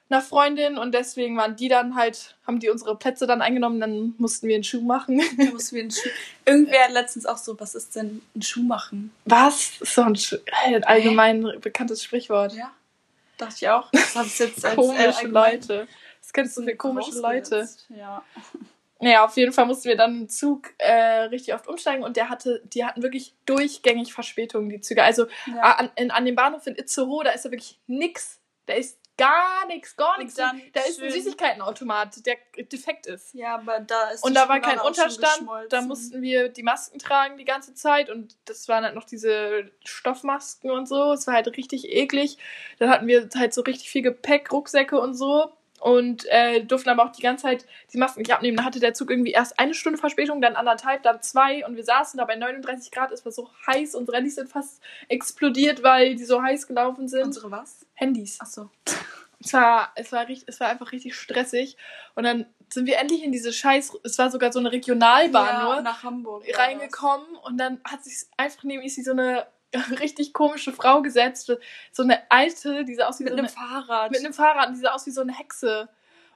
einer 0.10 0.22
Freundin 0.22 0.78
und 0.78 0.94
deswegen 0.94 1.38
waren 1.38 1.56
die 1.56 1.68
dann 1.68 1.96
halt, 1.96 2.36
haben 2.46 2.60
die 2.60 2.70
unsere 2.70 2.96
Plätze 2.96 3.26
dann 3.26 3.42
eingenommen, 3.42 3.80
dann 3.80 4.14
mussten 4.18 4.48
wir 4.48 4.56
einen 4.56 4.64
Schuh 4.64 4.82
machen. 4.82 5.22
Da 5.38 5.46
mussten 5.46 5.76
wir 5.76 5.84
einen 5.84 5.92
Schuh. 5.92 6.10
Irgendwer 6.46 6.84
hat 6.84 6.92
letztens 6.92 7.26
auch 7.26 7.38
so, 7.38 7.60
was 7.60 7.76
ist 7.76 7.96
denn 7.96 8.22
ein 8.36 8.42
Schuh 8.42 8.64
machen? 8.64 9.12
Was? 9.26 9.78
So 9.80 10.02
ein, 10.02 10.16
Sch 10.16 10.36
ein 10.66 10.84
allgemein 10.84 11.60
bekanntes 11.62 12.04
Sprichwort. 12.04 12.54
Ja. 12.54 12.72
Dachte 13.38 13.56
ich 13.56 13.70
auch. 13.70 13.90
Das 13.94 14.16
habe 14.16 14.28
ich 14.28 14.40
jetzt 14.40 14.66
als 14.66 14.76
komische 14.76 15.04
äh, 15.04 15.08
allgemein 15.08 15.54
Leute. 15.54 15.88
Das 16.22 16.34
kennst 16.34 16.58
du 16.58 16.64
für 16.64 16.76
komische 16.76 17.20
Leute. 17.20 17.68
Ja. 17.90 18.24
Naja, 19.00 19.26
auf 19.26 19.36
jeden 19.36 19.52
Fall 19.52 19.66
mussten 19.66 19.90
wir 19.90 19.98
dann 19.98 20.22
im 20.22 20.30
Zug 20.30 20.74
äh, 20.78 21.24
richtig 21.24 21.54
oft 21.54 21.68
umsteigen 21.68 22.04
und 22.04 22.16
der 22.16 22.30
hatte, 22.30 22.62
die 22.66 22.86
hatten 22.86 23.04
wirklich 23.04 23.36
durchgängig 23.46 24.14
Verspätungen, 24.14 24.70
die 24.70 24.80
Züge. 24.80 25.04
Also 25.04 25.28
ja. 25.48 25.62
an, 25.62 25.92
in, 25.96 26.12
an 26.12 26.26
dem 26.26 26.36
Bahnhof 26.36 26.66
in 26.66 26.76
Itzehoe, 26.76 27.24
da 27.24 27.32
ist 27.32 27.44
ja 27.46 27.52
wirklich 27.52 27.80
nix. 27.88 28.40
Da 28.68 28.74
ist 28.74 28.98
gar 29.18 29.68
nichts, 29.68 29.96
gar 29.98 30.18
nichts. 30.18 30.36
Da 30.36 30.50
ist 30.88 31.02
ein 31.02 31.12
Süßigkeitenautomat, 31.12 32.26
der 32.26 32.38
defekt 32.72 33.06
ist. 33.06 33.34
ja, 33.34 33.56
aber 33.56 33.82
da 33.82 34.10
ist 34.10 34.24
Und 34.24 34.34
da 34.34 34.48
war 34.48 34.60
kein 34.62 34.80
Unterstand, 34.80 35.48
da 35.70 35.82
mussten 35.82 36.22
wir 36.22 36.50
die 36.50 36.64
Masken 36.64 36.98
tragen 36.98 37.38
die 37.38 37.46
ganze 37.46 37.74
Zeit 37.74 38.10
und 38.10 38.38
das 38.46 38.68
waren 38.70 38.86
halt 38.86 38.96
noch 38.96 39.06
diese 39.06 39.72
Stoffmasken 39.84 40.72
und 40.72 40.88
so. 40.88 41.12
Es 41.12 41.28
war 41.28 41.34
halt 41.34 41.48
richtig 41.58 41.90
eklig. 41.90 42.38
Dann 42.80 42.90
hatten 42.90 43.08
wir 43.08 43.30
halt 43.36 43.54
so 43.54 43.62
richtig 43.62 43.90
viel 43.90 44.02
Gepäck, 44.02 44.52
Rucksäcke 44.52 45.00
und 45.00 45.16
so 45.16 45.52
und 45.86 46.26
äh, 46.30 46.66
durften 46.66 46.90
aber 46.90 47.06
auch 47.06 47.12
die 47.12 47.22
ganze 47.22 47.44
Zeit 47.44 47.68
die 47.94 48.00
Masken 48.00 48.22
nicht 48.22 48.34
abnehmen. 48.34 48.58
Dann 48.58 48.66
hatte 48.66 48.80
der 48.80 48.96
Zug 48.96 49.12
irgendwie 49.12 49.34
erst 49.34 49.60
eine 49.60 49.76
Stunde 49.76 50.00
Verspätung, 50.00 50.42
dann 50.42 50.56
anderthalb, 50.56 51.04
dann 51.04 51.22
zwei 51.22 51.64
und 51.64 51.76
wir 51.76 51.84
saßen 51.84 52.18
da 52.18 52.26
bei 52.26 52.36
39 52.36 52.90
Grad. 52.92 53.12
Es 53.12 53.24
war 53.24 53.32
so 53.32 53.52
heiß, 53.68 53.94
unsere 53.94 54.18
Handys 54.18 54.34
sind 54.34 54.50
fast 54.50 54.82
explodiert, 55.10 55.84
weil 55.84 56.16
die 56.16 56.26
so 56.26 56.42
heiß 56.42 56.66
gelaufen 56.66 57.08
sind. 57.08 57.26
Unsere 57.26 57.52
was? 57.52 57.86
Handys. 57.94 58.42
Achso. 58.42 58.72
Es 59.40 59.54
war, 59.54 59.92
es 59.94 60.12
war 60.12 60.28
richtig, 60.28 60.48
es 60.48 60.60
war 60.60 60.70
einfach 60.70 60.92
richtig 60.92 61.14
stressig. 61.14 61.78
Und 62.16 62.24
dann 62.24 62.48
sind 62.70 62.88
wir 62.88 62.98
endlich 62.98 63.24
in 63.24 63.32
diese 63.32 63.54
Scheiß, 63.54 63.96
es 64.04 64.18
war 64.18 64.32
sogar 64.32 64.52
so 64.52 64.58
eine 64.58 64.72
Regionalbahn 64.72 65.48
ja, 65.48 65.64
nur, 65.66 65.82
nach 65.82 66.02
Hamburg. 66.02 66.46
reingekommen 66.58 67.28
und 67.44 67.60
dann 67.60 67.80
hat 67.84 68.04
sich 68.04 68.26
einfach 68.38 68.64
neben 68.64 68.82
Isi 68.82 69.04
so 69.04 69.12
eine 69.12 69.46
richtig 70.00 70.34
komische 70.34 70.72
Frau 70.72 71.02
gesetzt. 71.02 71.52
So 71.92 72.04
eine 72.04 72.20
alte, 72.32 72.86
die 72.86 72.96
sah 72.96 73.08
aus 73.08 73.20
wie 73.20 73.24
Mit 73.24 73.34
so 73.34 73.38
einem 73.40 73.48
eine, 73.48 73.54
Fahrrad. 73.54 74.12
mit 74.12 74.20
einem 74.22 74.34
Fahrrad, 74.34 74.70
die 74.72 74.80
sah 74.80 74.92
aus 74.94 75.06
wie 75.06 75.12
so 75.12 75.22
eine 75.22 75.38
Hexe. 75.38 75.90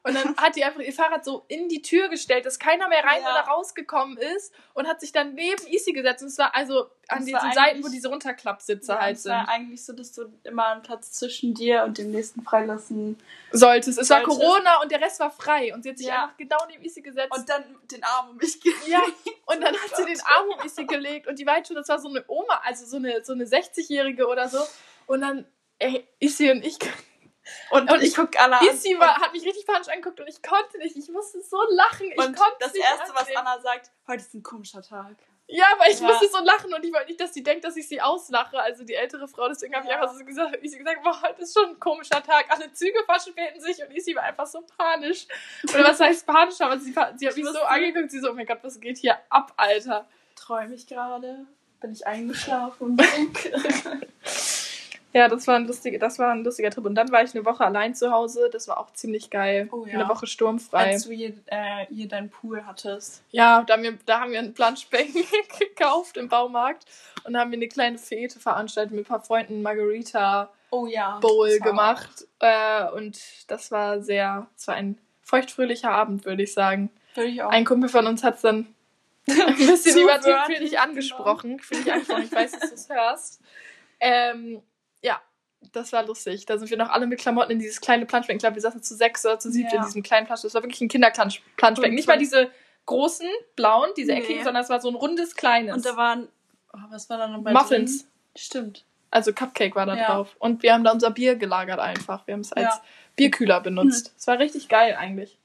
Und 0.04 0.14
dann 0.16 0.38
hat 0.38 0.56
die 0.56 0.64
einfach 0.64 0.80
ihr 0.80 0.94
Fahrrad 0.94 1.26
so 1.26 1.44
in 1.50 1.68
die 1.68 1.82
Tür 1.82 2.08
gestellt, 2.08 2.46
dass 2.46 2.58
keiner 2.58 2.88
mehr 2.88 3.04
rein 3.04 3.22
Ja. 3.22 3.32
oder 3.32 3.42
rausgekommen 3.50 4.18
ist 4.18 4.54
und 4.74 4.88
hat 4.88 5.02
sich 5.02 5.12
dann 5.12 5.34
neben 5.34 5.68
Isi 5.68 5.92
gesetzt. 5.92 6.22
Und 6.22 6.30
es 6.30 6.38
war 6.38 6.56
also 6.56 6.90
an 7.10 7.26
diesen 7.26 7.34
war 7.42 7.54
Seiten, 7.54 7.84
wo 7.84 7.90
diese 7.90 8.08
Runterklappsitze 8.08 8.94
ja, 8.94 9.00
halt 9.02 9.18
es 9.18 9.24
sind. 9.24 9.34
war 9.34 9.50
eigentlich 9.50 9.84
so, 9.86 9.92
dass 9.94 10.14
du 10.14 10.32
immer 10.44 10.68
einen 10.68 10.82
Platz 10.84 11.12
zwischen 11.12 11.54
dir 11.54 11.84
und 11.84 11.98
dem 11.98 12.12
nächsten 12.12 12.44
freilassen. 12.44 13.18
Solltest. 13.52 14.00
Es 14.00 14.10
war 14.10 14.22
Solltest. 14.24 14.40
Corona 14.40 14.82
und 14.82 14.92
der 14.92 15.02
Rest 15.02 15.20
war 15.20 15.32
frei. 15.32 15.74
Und 15.74 15.84
sie 15.84 15.90
hat 15.90 15.98
sich 15.98 16.08
Ja. 16.08 16.24
einfach 16.24 16.38
genau 16.38 16.58
neben 16.70 16.84
Isi 16.86 17.02
gesetzt. 17.02 17.36
Und 17.38 17.50
dann 17.50 17.64
den 17.92 18.04
Arm 18.04 18.30
um 18.30 18.38
mich 18.38 18.62
gelegt. 18.62 18.88
Ja, 18.88 19.02
und 19.48 19.62
dann 19.62 19.76
hat 19.76 19.96
sie 19.98 20.06
den 20.06 20.22
Arm 20.22 20.48
um 20.58 20.66
Isi 20.66 20.86
gelegt 20.86 21.28
und 21.28 21.38
die 21.40 21.46
war 21.46 21.64
schon, 21.66 21.76
das 21.76 21.90
war 21.90 22.00
so 22.00 22.08
eine 22.10 22.24
Oma, 22.28 22.62
also 22.64 22.86
so 22.86 22.98
eine, 22.98 23.24
so 23.26 23.34
eine 23.34 23.46
60-Jährige 23.46 24.28
oder 24.28 24.48
so. 24.48 24.60
Und 25.08 25.22
dann, 25.22 25.46
ey, 25.80 26.08
Isi 26.20 26.50
und 26.52 26.64
ich, 26.66 26.78
Und, 27.72 27.92
Und 27.92 28.02
ich 28.02 28.16
guck 28.16 28.40
alle 28.40 28.60
an. 28.60 28.68
Isi 28.68 28.98
war, 29.00 29.16
hat 29.20 29.34
mich 29.34 29.44
richtig 29.46 29.66
panisch 29.66 29.88
angeguckt 29.90 30.20
und 30.20 30.28
ich 30.28 30.42
konnte 30.42 30.78
nicht, 30.80 30.96
ich 30.96 31.10
musste 31.10 31.42
so 31.42 31.58
lachen, 31.72 32.12
ich 32.12 32.18
und 32.18 32.36
konnte 32.36 32.56
das 32.60 32.74
nicht 32.74 32.84
Erste, 32.84 33.14
was 33.14 33.22
annehmen. 33.28 33.38
Anna 33.38 33.62
sagt, 33.62 33.92
heute 34.08 34.22
ist 34.22 34.34
ein 34.34 34.44
komischer 34.44 34.82
Tag. 34.82 35.16
Ja, 35.52 35.66
aber 35.74 35.90
ich 35.90 36.00
Ja. 36.00 36.08
musste 36.08 36.28
so 36.28 36.44
lachen 36.44 36.72
und 36.74 36.86
ich 36.86 36.94
wollte 36.94 37.08
nicht, 37.08 37.20
dass 37.20 37.34
sie 37.34 37.42
denkt, 37.42 37.64
dass 37.66 37.76
ich 37.76 37.88
sie 37.88 38.00
auslache, 38.02 38.60
also 38.62 38.84
die 38.84 38.94
ältere 38.94 39.28
Frau, 39.28 39.48
deswegen 39.48 39.74
habe 39.76 39.86
ich 39.86 39.92
Ja. 39.92 40.00
einfach 40.02 40.14
so 40.16 40.24
gesagt, 40.24 40.64
Isi 40.64 40.78
gesagt, 40.78 41.02
boah, 41.04 41.20
heute 41.24 41.42
ist 41.42 41.58
schon 41.58 41.70
ein 41.70 41.80
komischer 41.80 42.22
Tag, 42.22 42.46
alle 42.50 42.72
Züge 42.72 43.04
verspäten 43.06 43.60
sich 43.60 43.82
und 43.84 43.92
Isi 43.92 44.14
war 44.16 44.24
einfach 44.24 44.46
so 44.46 44.62
panisch. 44.78 45.26
Oder 45.74 45.86
was 45.86 46.00
heißt 46.00 46.28
panisch, 46.28 46.62
aber 46.62 46.78
sie, 46.78 46.92
sie 47.18 47.28
hat 47.28 47.36
mich 47.36 47.46
so 47.48 47.62
angeguckt, 47.64 48.12
sie 48.12 48.20
so, 48.20 48.30
oh 48.30 48.34
mein 48.34 48.46
Gott, 48.46 48.60
was 48.62 48.80
geht 48.80 48.98
hier 49.00 49.18
ab, 49.30 49.54
Alter. 49.58 50.08
Träume 50.36 50.76
ich 50.76 50.86
gerade? 50.86 51.48
Bin 51.82 51.94
ich 51.94 52.06
eingeschlafen? 52.06 52.96
Ja, 55.12 55.28
das 55.28 55.48
war 55.48 55.56
ein 55.56 55.66
lustiger, 55.66 55.98
das 55.98 56.20
war 56.20 56.32
ein 56.32 56.44
lustiger 56.44 56.70
Trip. 56.70 56.86
Und 56.86 56.96
dann 56.96 57.12
war 57.12 57.24
ich 57.24 57.34
eine 57.34 57.44
Woche 57.44 57.66
allein 57.66 57.96
zu 57.96 58.12
Hause. 58.12 58.50
Das 58.52 58.68
war 58.68 58.78
auch 58.78 58.94
ziemlich 58.94 59.30
geil. 59.30 59.68
Oh 59.72 59.86
ja. 59.86 59.96
Eine 59.96 60.10
Woche 60.10 60.28
sturmfrei. 60.28 60.92
Als 60.92 61.06
du 61.06 61.12
hier, 61.12 61.34
äh, 61.48 61.86
hier 61.90 62.08
deinen 62.08 62.30
Pool 62.30 62.66
hattest. 62.66 63.24
Ja, 63.32 63.64
da 63.64 63.74
haben 63.74 63.84
wir, 63.84 63.98
da 64.06 64.22
haben 64.22 64.32
wir 64.32 64.40
ein 64.40 64.54
Planschbecken 64.54 65.24
gekauft 65.60 66.18
im 66.18 66.30
Baumarkt 66.30 66.86
und 67.24 67.34
da 67.34 67.40
haben 67.40 67.52
wir 67.52 67.58
eine 67.58 67.68
kleine 67.68 67.98
Fete 67.98 68.40
veranstaltet 68.40 68.94
mit 68.94 69.06
ein 69.06 69.08
paar 69.08 69.22
Freunden 69.22 69.62
Margarita 69.62 70.52
Oh 70.72 70.86
ja. 70.86 71.18
Bowl 71.20 71.58
gemacht. 71.60 72.28
Äh, 72.40 72.90
und 72.92 73.20
das 73.48 73.72
war 73.72 74.02
sehr, 74.02 74.48
es 74.56 74.68
war 74.68 74.76
ein 74.76 74.98
feuchtfröhlicher 75.24 75.92
Abend, 75.92 76.26
würde 76.26 76.44
ich 76.44 76.54
sagen. 76.54 76.90
Würde 77.16 77.30
ich 77.30 77.42
auch. 77.42 77.50
Ein 77.50 77.66
Kumpel 77.66 77.90
von 77.90 78.06
uns 78.08 78.24
hat 78.24 78.36
es 78.36 78.42
dann 78.42 78.68
ein 79.28 79.56
bisschen 79.56 80.00
übertrieben 80.00 80.40
für 80.46 80.60
dich 80.60 80.80
angesprochen. 80.80 81.60
Für 81.60 81.76
dich 81.76 81.92
angesprochen. 81.92 82.24
Ich 82.24 82.32
weiß, 82.32 82.52
dass 82.52 82.70
du 82.70 82.76
es 82.76 82.90
hörst. 82.90 83.42
Ähm, 84.00 84.62
das 85.74 85.92
war 85.94 86.06
lustig. 86.06 86.46
Da 86.46 86.58
sind 86.58 86.70
wir 86.70 86.78
noch 86.78 86.90
alle 86.90 87.06
mit 87.08 87.20
Klamotten 87.20 87.52
in 87.52 87.60
dieses 87.60 87.82
kleine 87.82 88.06
Planschbecken. 88.06 88.38
Ich 88.38 88.42
glaube, 88.42 88.56
wir 88.56 88.62
saßen 88.62 88.82
zu 88.82 88.96
sechs 88.96 89.26
oder 89.26 89.40
zu 89.40 89.52
sieben 89.52 89.70
Ja. 89.72 89.78
in 89.80 89.86
diesem 89.86 90.04
kleinen 90.04 90.26
Planschbecken. 90.26 90.50
Das 90.50 90.56
war 90.56 90.64
wirklich 90.64 90.82
ein 90.82 90.88
Kinderplanschbecken. 90.88 91.96
Nicht 91.96 92.08
mal 92.08 92.18
diese 92.18 92.50
großen, 92.86 93.28
blauen, 93.56 93.90
diese 93.98 94.14
Nee. 94.14 94.20
eckigen, 94.20 94.44
sondern 94.44 94.64
es 94.64 94.70
war 94.70 94.82
so 94.82 94.90
ein 94.90 94.96
rundes, 94.96 95.36
kleines. 95.36 95.76
Und 95.76 95.86
da 95.86 95.96
waren, 95.98 96.28
oh, 96.74 96.78
was 96.90 97.10
war 97.10 97.18
da 97.18 97.28
noch 97.28 97.44
bei 97.44 97.52
Muffins. 97.54 98.00
Drin? 98.04 98.10
Stimmt. 98.36 98.86
Also 99.12 99.34
Cupcake 99.34 99.76
war 99.76 99.86
da 99.86 99.96
Ja. 99.96 100.08
drauf. 100.08 100.36
Und 100.40 100.64
wir 100.64 100.74
haben 100.74 100.84
da 100.84 100.92
unser 100.92 101.12
Bier 101.12 101.36
gelagert 101.36 101.80
einfach. 101.80 102.26
Wir 102.28 102.34
haben 102.36 102.42
es 102.42 102.54
als 102.54 102.64
Ja. 102.66 102.74
Hm. 102.76 102.82
Bierkühler 103.16 103.60
benutzt. 103.60 104.14
Es 104.18 104.28
war 104.28 104.40
richtig 104.40 104.70
geil 104.70 104.96
eigentlich. 104.98 105.38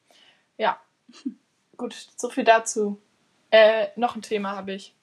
Ja. 0.58 0.78
Gut, 1.76 1.94
so 2.16 2.28
viel 2.30 2.44
dazu. 2.44 3.00
Äh, 3.50 3.88
noch 3.96 4.14
ein 4.16 4.22
Thema 4.22 4.52
habe 4.56 4.72
ich. 4.72 4.94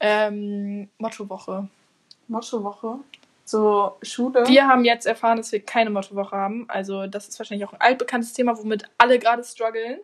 Ähm, 0.00 0.88
Mottowoche. 0.98 1.68
Mottowoche. 2.28 3.00
So, 3.50 3.98
Schule. 4.02 4.46
Wir 4.46 4.68
haben 4.68 4.84
jetzt 4.84 5.06
erfahren, 5.06 5.38
dass 5.38 5.50
wir 5.50 5.60
keine 5.60 5.90
Mottowoche 5.90 6.36
haben. 6.36 6.66
Also 6.68 7.08
das 7.08 7.26
ist 7.26 7.36
wahrscheinlich 7.40 7.66
auch 7.66 7.72
ein 7.72 7.80
altbekanntes 7.80 8.32
Thema, 8.32 8.56
womit 8.56 8.84
alle 8.96 9.18
gerade 9.18 9.42
strugglen. 9.42 9.98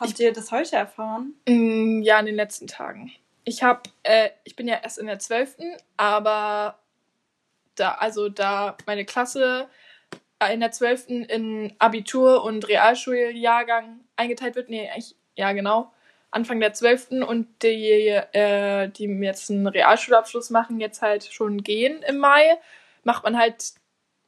Habt 0.00 0.18
ihr 0.18 0.32
das 0.32 0.50
heute 0.50 0.76
erfahren? 0.76 1.34
Mm, 1.46 2.00
Ja, 2.00 2.18
in 2.18 2.24
den 2.24 2.34
letzten 2.34 2.66
Tagen. 2.66 3.12
Ich 3.44 3.62
habe, 3.62 3.82
äh, 4.04 4.30
ich 4.44 4.56
bin 4.56 4.66
ja 4.66 4.76
erst 4.82 4.96
in 4.96 5.06
der 5.06 5.18
12., 5.18 5.56
aber 5.98 6.78
da, 7.74 7.96
also 7.96 8.30
da 8.30 8.78
meine 8.86 9.04
Klasse 9.04 9.68
äh, 10.38 10.54
in 10.54 10.60
der 10.60 10.72
12. 10.72 11.08
in 11.28 11.74
Abitur- 11.78 12.42
und 12.42 12.66
Realschuljahrgang 12.68 14.00
eingeteilt 14.16 14.54
wird, 14.56 14.70
nee, 14.70 14.88
eigentlich, 14.88 15.14
ja 15.36 15.52
genau, 15.52 15.92
Anfang 16.30 16.60
der 16.60 16.74
12. 16.74 17.22
und 17.26 17.48
die, 17.62 18.08
äh, 18.08 18.88
die 18.88 19.04
jetzt 19.04 19.50
einen 19.50 19.66
Realschulabschluss 19.66 20.50
machen, 20.50 20.80
jetzt 20.80 21.00
halt 21.02 21.24
schon 21.24 21.62
gehen 21.62 22.02
im 22.02 22.18
Mai, 22.18 22.58
macht 23.02 23.24
man 23.24 23.38
halt 23.38 23.72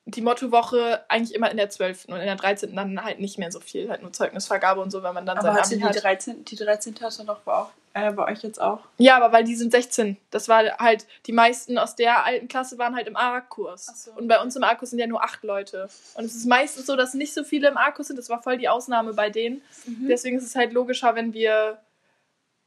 die 0.06 0.22
Mottowoche 0.22 1.04
eigentlich 1.08 1.34
immer 1.34 1.50
in 1.50 1.56
der 1.56 1.70
12. 1.70 2.06
und 2.06 2.16
in 2.16 2.26
der 2.26 2.36
13. 2.36 2.74
dann 2.74 3.04
halt 3.04 3.20
nicht 3.20 3.38
mehr 3.38 3.52
so 3.52 3.60
viel, 3.60 3.90
halt 3.90 4.02
nur 4.02 4.12
Zeugnisvergabe 4.12 4.80
und 4.80 4.90
so, 4.90 5.02
wenn 5.02 5.14
man 5.14 5.26
dann 5.26 5.38
Aber 5.38 5.48
sein 5.48 5.56
hatte 5.56 5.66
Abi 5.66 5.76
die 5.76 5.84
hat. 5.84 6.02
13. 6.02 6.44
Die 6.44 6.56
13. 6.56 6.94
hast 7.02 7.20
du 7.20 7.24
doch 7.24 7.40
bei, 7.40 7.52
auch, 7.52 7.70
äh, 7.92 8.10
bei 8.12 8.32
euch 8.32 8.42
jetzt 8.42 8.60
auch. 8.60 8.80
Ja, 8.98 9.16
aber 9.16 9.32
weil 9.32 9.44
die 9.44 9.54
sind 9.54 9.70
16. 9.70 10.16
Das 10.30 10.48
war 10.48 10.64
halt, 10.78 11.06
die 11.26 11.32
meisten 11.32 11.78
aus 11.78 11.96
der 11.96 12.24
alten 12.24 12.48
Klasse 12.48 12.78
waren 12.78 12.96
halt 12.96 13.06
im 13.08 13.16
A-Kurs. 13.16 14.04
So. 14.04 14.12
Und 14.12 14.26
bei 14.26 14.40
uns 14.40 14.56
im 14.56 14.64
A-Kurs 14.64 14.90
sind 14.90 14.98
ja 14.98 15.06
nur 15.06 15.22
acht 15.22 15.44
Leute. 15.44 15.88
Und 16.14 16.24
es 16.24 16.34
ist 16.34 16.46
meistens 16.46 16.86
so, 16.86 16.96
dass 16.96 17.14
nicht 17.14 17.34
so 17.34 17.44
viele 17.44 17.68
im 17.68 17.76
A-Kurs 17.76 18.08
sind. 18.08 18.18
Das 18.18 18.30
war 18.30 18.42
voll 18.42 18.56
die 18.56 18.68
Ausnahme 18.68 19.12
bei 19.12 19.30
denen. 19.30 19.62
Mhm. 19.86 20.08
Deswegen 20.08 20.38
ist 20.38 20.44
es 20.44 20.56
halt 20.56 20.72
logischer, 20.72 21.14
wenn 21.14 21.34
wir. 21.34 21.78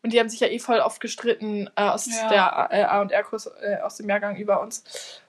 Und 0.04 0.14
die 0.14 0.20
haben 0.20 0.30
sich 0.30 0.42
ja 0.42 0.48
eh 0.48 0.60
voll 0.60 0.80
oft 0.80 1.00
gestritten 1.00 1.70
äh, 1.76 1.82
aus 1.84 2.06
Ja. 2.08 2.30
der 2.30 2.58
A- 2.58 2.72
äh, 2.72 2.84
A- 2.84 3.02
und 3.02 3.12
R-Kurs, 3.12 3.48
äh, 3.62 3.78
aus 3.82 3.96
dem 3.98 4.10
Jahrgang 4.10 4.36
über 4.36 4.62
uns. 4.62 4.84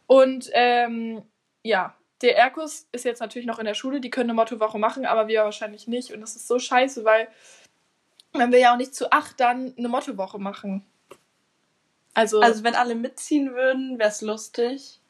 Und 0.06 0.50
ähm, 0.52 1.22
ja, 1.62 1.94
der 2.22 2.37
R-Kurs 2.37 2.87
ist 2.92 3.04
jetzt 3.04 3.20
natürlich 3.20 3.46
noch 3.46 3.58
in 3.60 3.66
der 3.66 3.74
Schule. 3.74 4.00
Die 4.00 4.10
können 4.10 4.30
eine 4.30 4.34
Mottowoche 4.37 4.78
machen, 4.78 5.06
aber 5.06 5.28
wir 5.28 5.44
wahrscheinlich 5.44 5.87
nicht. 5.87 6.12
Und 6.12 6.20
das 6.20 6.34
ist 6.37 6.48
so 6.48 6.58
scheiße, 6.58 7.04
weil 7.04 7.28
man 8.32 8.50
will 8.50 8.58
ja 8.60 8.72
auch 8.72 8.76
nicht 8.76 8.94
zu 8.94 9.12
acht 9.12 9.38
dann 9.40 9.72
eine 9.78 9.88
Mottowoche 9.88 10.38
machen. 10.38 10.84
Also, 12.14 12.40
Also 12.40 12.64
wenn 12.64 12.74
alle 12.74 12.94
mitziehen 12.94 13.54
würden, 13.54 13.98
wäre 13.98 14.08
es 14.08 14.20
lustig. 14.22 15.00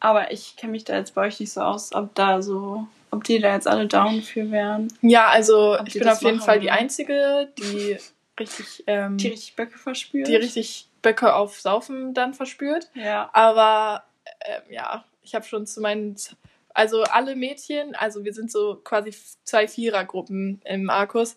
Aber 0.00 0.32
ich 0.32 0.56
kenne 0.56 0.72
mich 0.72 0.84
da 0.84 0.96
jetzt 0.96 1.14
bei 1.14 1.26
euch 1.26 1.38
nicht 1.40 1.52
so 1.52 1.60
aus, 1.60 1.92
ob 1.92 2.14
da 2.16 2.42
so, 2.42 2.86
ob 3.12 3.22
die 3.24 3.38
da 3.38 3.52
jetzt 3.54 3.68
alle 3.68 3.86
down 3.86 4.20
für 4.22 4.50
wären. 4.50 4.88
ja, 5.00 5.28
also 5.28 5.78
ob 5.78 5.86
ich 5.86 5.94
bin 5.94 6.08
auf 6.08 6.22
jeden 6.22 6.40
Fall 6.40 6.58
die. 6.60 6.70
Einzige, 6.72 7.48
die 7.58 7.96
richtig, 8.38 8.84
ähm, 8.86 9.16
Die 9.18 9.28
richtig 9.28 9.56
Böcke 9.56 9.78
verspürt. 9.78 10.26
die 10.28 10.36
richtig 10.36 10.88
Böcke 11.02 11.34
auf 11.34 11.60
Saufen 11.60 12.14
dann 12.14 12.34
verspürt. 12.34 12.90
Ja. 12.94 13.30
Aber 13.32 14.04
ähm, 14.44 14.62
ja, 14.70 15.04
ich 15.22 15.34
habe 15.34 15.44
schon 15.44 15.66
zu 15.66 15.80
meinen, 15.80 16.16
also 16.74 17.02
alle 17.04 17.36
Mädchen, 17.36 17.94
also 17.94 18.24
wir 18.24 18.32
sind 18.32 18.50
so 18.50 18.76
quasi 18.82 19.14
zwei 19.44 19.68
Vierergruppen 19.68 20.60
im 20.64 20.90
A-Kurs. 20.90 21.36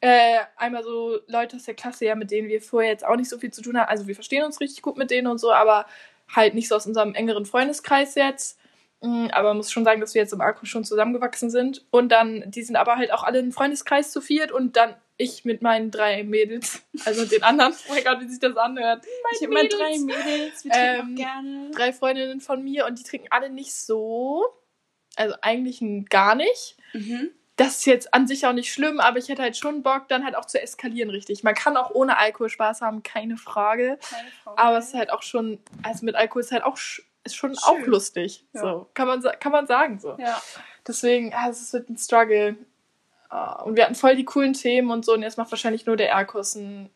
Äh, 0.00 0.38
einmal 0.56 0.82
so 0.82 1.18
Leute 1.28 1.56
aus 1.56 1.62
der 1.64 1.74
Klasse, 1.74 2.04
ja, 2.04 2.14
mit 2.14 2.30
denen 2.30 2.48
wir 2.48 2.60
vorher 2.60 2.90
jetzt 2.90 3.06
auch 3.06 3.16
nicht 3.16 3.30
so 3.30 3.38
viel 3.38 3.52
zu 3.52 3.62
tun 3.62 3.78
haben. 3.78 3.88
Also 3.88 4.06
wir 4.06 4.14
verstehen 4.14 4.44
uns 4.44 4.60
richtig 4.60 4.82
gut 4.82 4.98
mit 4.98 5.10
denen 5.10 5.28
und 5.28 5.38
so, 5.38 5.52
aber 5.52 5.86
halt 6.34 6.54
nicht 6.54 6.68
so 6.68 6.76
aus 6.76 6.86
unserem 6.86 7.14
engeren 7.14 7.46
Freundeskreis 7.46 8.14
jetzt. 8.14 8.58
Mm, 9.00 9.28
Aber 9.32 9.48
man 9.48 9.58
muss 9.58 9.70
schon 9.72 9.84
sagen, 9.84 10.00
dass 10.00 10.14
wir 10.14 10.20
jetzt 10.22 10.32
im 10.32 10.40
A-Kurs 10.42 10.68
schon 10.68 10.84
zusammengewachsen 10.84 11.48
sind. 11.48 11.84
Und 11.90 12.10
dann, 12.10 12.44
die 12.50 12.62
sind 12.62 12.76
aber 12.76 12.96
halt 12.96 13.12
auch 13.12 13.22
alle 13.22 13.38
im 13.38 13.52
Freundeskreis 13.52 14.10
zu 14.12 14.20
viert 14.20 14.52
und 14.52 14.76
dann 14.76 14.94
ich 15.16 15.44
mit 15.44 15.62
meinen 15.62 15.90
drei 15.90 16.24
Mädels, 16.24 16.82
also 17.04 17.24
den 17.24 17.42
anderen. 17.42 17.72
Oh 17.88 17.92
mein 17.92 18.04
Gott, 18.04 18.20
wie 18.20 18.28
sich 18.28 18.40
das 18.40 18.56
anhört. 18.56 19.04
Ich 19.32 19.42
habe 19.42 19.54
mal 19.54 19.68
drei 19.68 19.98
Mädels, 19.98 20.64
wir 20.64 20.72
trinken 20.72 20.72
Ähm, 20.72 21.12
auch 21.12 21.16
gerne. 21.16 21.70
drei 21.72 21.92
Freundinnen 21.92 22.40
von 22.40 22.62
mir 22.62 22.86
und 22.86 22.98
die 22.98 23.04
trinken 23.04 23.28
alle 23.30 23.50
nicht 23.50 23.74
so. 23.74 24.44
Also 25.16 25.34
eigentlich 25.42 25.80
gar 26.10 26.34
nicht. 26.34 26.76
Mhm. 26.92 27.30
Das 27.56 27.78
ist 27.78 27.84
jetzt 27.86 28.12
an 28.12 28.26
sich 28.26 28.46
auch 28.46 28.52
nicht 28.52 28.72
schlimm, 28.72 28.98
aber 28.98 29.18
ich 29.18 29.28
hätte 29.28 29.42
halt 29.42 29.56
schon 29.56 29.84
Bock, 29.84 30.08
dann 30.08 30.24
halt 30.24 30.34
auch 30.34 30.44
zu 30.44 30.60
eskalieren, 30.60 31.08
richtig. 31.10 31.44
Man 31.44 31.54
kann 31.54 31.76
auch 31.76 31.92
ohne 31.92 32.18
Alkohol 32.18 32.48
Spaß 32.48 32.80
haben, 32.80 33.04
keine 33.04 33.36
Frage. 33.36 33.98
Keine. 34.10 34.58
Aber 34.58 34.78
es 34.78 34.88
ist 34.88 34.94
halt 34.94 35.10
auch 35.10 35.22
schon, 35.22 35.60
also 35.84 36.04
mit 36.04 36.16
Alkohol 36.16 36.42
ist 36.42 36.50
halt 36.50 36.64
auch 36.64 36.76
ist 37.24 37.36
schon 37.36 37.54
Schön. 37.54 37.62
auch 37.64 37.86
lustig. 37.86 38.44
Ja. 38.52 38.60
So, 38.60 38.90
kann 38.94 39.06
man, 39.06 39.22
kann 39.40 39.52
man 39.52 39.66
sagen 39.68 39.98
so. 40.00 40.16
Ja. 40.18 40.42
Deswegen, 40.86 41.32
es 41.48 41.72
wird 41.72 41.88
ein 41.88 41.96
Struggle. 41.96 42.56
Ah, 43.34 43.62
Und 43.62 43.74
wir 43.76 43.82
hatten 43.82 43.96
voll 43.96 44.14
die 44.14 44.24
coolen 44.24 44.52
Themen 44.52 44.92
und 44.92 45.04
so. 45.04 45.12
Und 45.14 45.22
jetzt 45.22 45.38
macht 45.38 45.50
wahrscheinlich 45.50 45.86
nur 45.86 45.96
der 45.96 46.14
ein- 46.16 46.28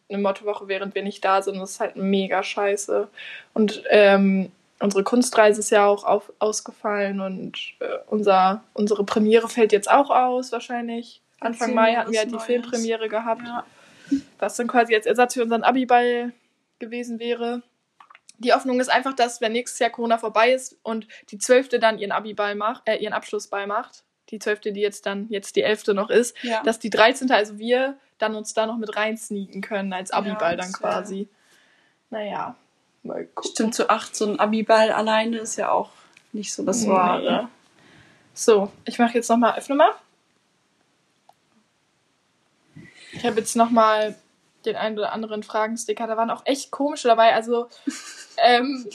eine 0.09 0.19
Mottowoche, 0.23 0.69
während 0.69 0.95
wir 0.95 1.03
nicht 1.03 1.25
da 1.25 1.43
sind. 1.43 1.59
Das 1.59 1.73
ist 1.73 1.81
halt 1.81 1.97
mega 1.97 2.45
scheiße. 2.45 3.09
Und 3.55 3.83
ähm, 3.91 4.53
unsere 4.79 5.03
Kunstreise 5.03 5.59
ist 5.59 5.71
ja 5.71 5.85
auch 5.87 6.05
auf, 6.05 6.33
ausgefallen 6.39 7.21
und 7.21 7.59
äh, 7.81 7.87
unser, 8.07 8.63
unsere 8.73 9.03
Premiere 9.03 9.49
fällt 9.49 9.73
jetzt 9.73 9.91
auch 9.91 10.11
aus, 10.11 10.53
wahrscheinlich. 10.53 11.23
Anfang 11.41 11.75
Mai 11.75 11.95
hatten 11.95 12.13
wir 12.13 12.21
halt 12.21 12.31
die. 12.33 12.39
Filmpremiere 12.39 13.09
gehabt, 13.09 13.43
ja. 13.45 13.65
was 14.39 14.55
dann 14.57 14.69
quasi 14.69 14.95
als 14.95 15.07
Ersatz 15.07 15.35
für 15.35 15.43
unseren 15.43 15.65
Abiball 15.65 16.33
gewesen 16.79 17.19
wäre. 17.19 17.63
Die 18.39 18.53
Hoffnung 18.53 18.79
ist 18.79 18.91
einfach, 18.93 19.15
dass, 19.15 19.41
wenn 19.41 19.51
nächstes 19.51 19.81
Jahr 19.81 19.91
Corona 19.91 20.19
vorbei 20.19 20.53
ist 20.53 20.79
und 20.85 21.09
die 21.31 21.39
Zwölfte 21.39 21.81
dann 21.81 21.99
ihren 21.99 22.13
Abiball 22.13 22.55
macht, 22.55 22.83
äh, 22.89 22.95
ihren 22.99 23.13
Abschlussball 23.13 23.67
macht, 23.67 24.05
die 24.31 24.39
Zwölfte, 24.39 24.73
die 24.73 24.81
jetzt 24.81 25.07
dann 25.07 25.27
jetzt 25.29 25.57
die 25.57 25.63
Elfte 25.63 25.95
noch 25.95 26.11
ist, 26.11 26.37
Ja. 26.43 26.63
dass 26.63 26.79
die 26.79 26.91
13. 26.91 27.31
also 27.31 27.59
wir 27.59 27.97
dann 28.19 28.35
uns 28.35 28.53
da 28.55 28.67
noch 28.67 28.77
mit 28.79 28.97
rein 28.97 29.17
sneaken 29.17 29.61
können 29.61 29.93
als 29.93 30.11
Abiball 30.11 30.57
dann 30.57 30.73
das 30.73 30.83
wär- 30.83 30.91
quasi. 30.91 31.29
Naja, 32.11 32.57
mal 33.03 33.27
gucken. 33.27 33.51
Stimmt, 33.53 33.75
zu 33.75 33.89
acht, 33.91 34.17
so 34.17 34.27
ein 34.27 34.41
Abiball 34.41 34.91
alleine 34.93 35.39
ist 35.39 35.57
ja 35.57 35.71
auch 35.71 35.91
nicht 36.33 36.53
so 36.53 36.65
das 36.65 36.83
Nee. 36.83 36.91
Wahre. 36.91 37.49
So, 38.35 38.71
ich 38.85 38.99
mache 38.99 39.15
jetzt 39.15 39.29
nochmal, 39.29 39.57
öffne 39.59 39.75
mal. 39.77 39.91
Ich 43.13 43.25
habe 43.25 43.41
jetzt 43.41 43.57
nochmal 43.57 44.15
den 44.65 44.77
einen 44.77 44.99
oder 44.99 45.13
anderen 45.13 45.43
Fragensticker. 45.43 46.07
Da 46.07 46.17
waren 46.17 46.31
auch 46.31 46.43
echt 46.45 46.71
komische 46.71 47.09
dabei. 47.09 47.35
Also, 47.35 47.69
ähm, 48.39 48.89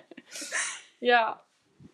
ja. 1.00 1.40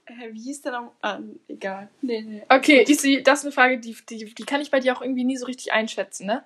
Hä, 0.07 0.29
wie 0.33 0.40
hieß 0.40 0.62
der 0.62 0.73
noch? 0.73 0.92
Ah, 1.03 1.19
egal. 1.49 1.88
Nee, 2.01 2.23
nee. 2.23 2.42
Okay, 2.49 2.85
sehe, 2.95 3.23
das 3.23 3.40
ist 3.40 3.45
eine 3.47 3.53
Frage, 3.53 3.79
die, 3.79 3.97
die, 4.09 4.25
die 4.35 4.45
kann 4.45 4.61
ich 4.61 4.71
bei 4.71 4.79
dir 4.81 4.97
auch 4.97 5.03
irgendwie 5.03 5.25
nie 5.25 5.37
so 5.37 5.47
richtig 5.47 5.73
einschätzen, 5.73 6.27
ne? 6.27 6.45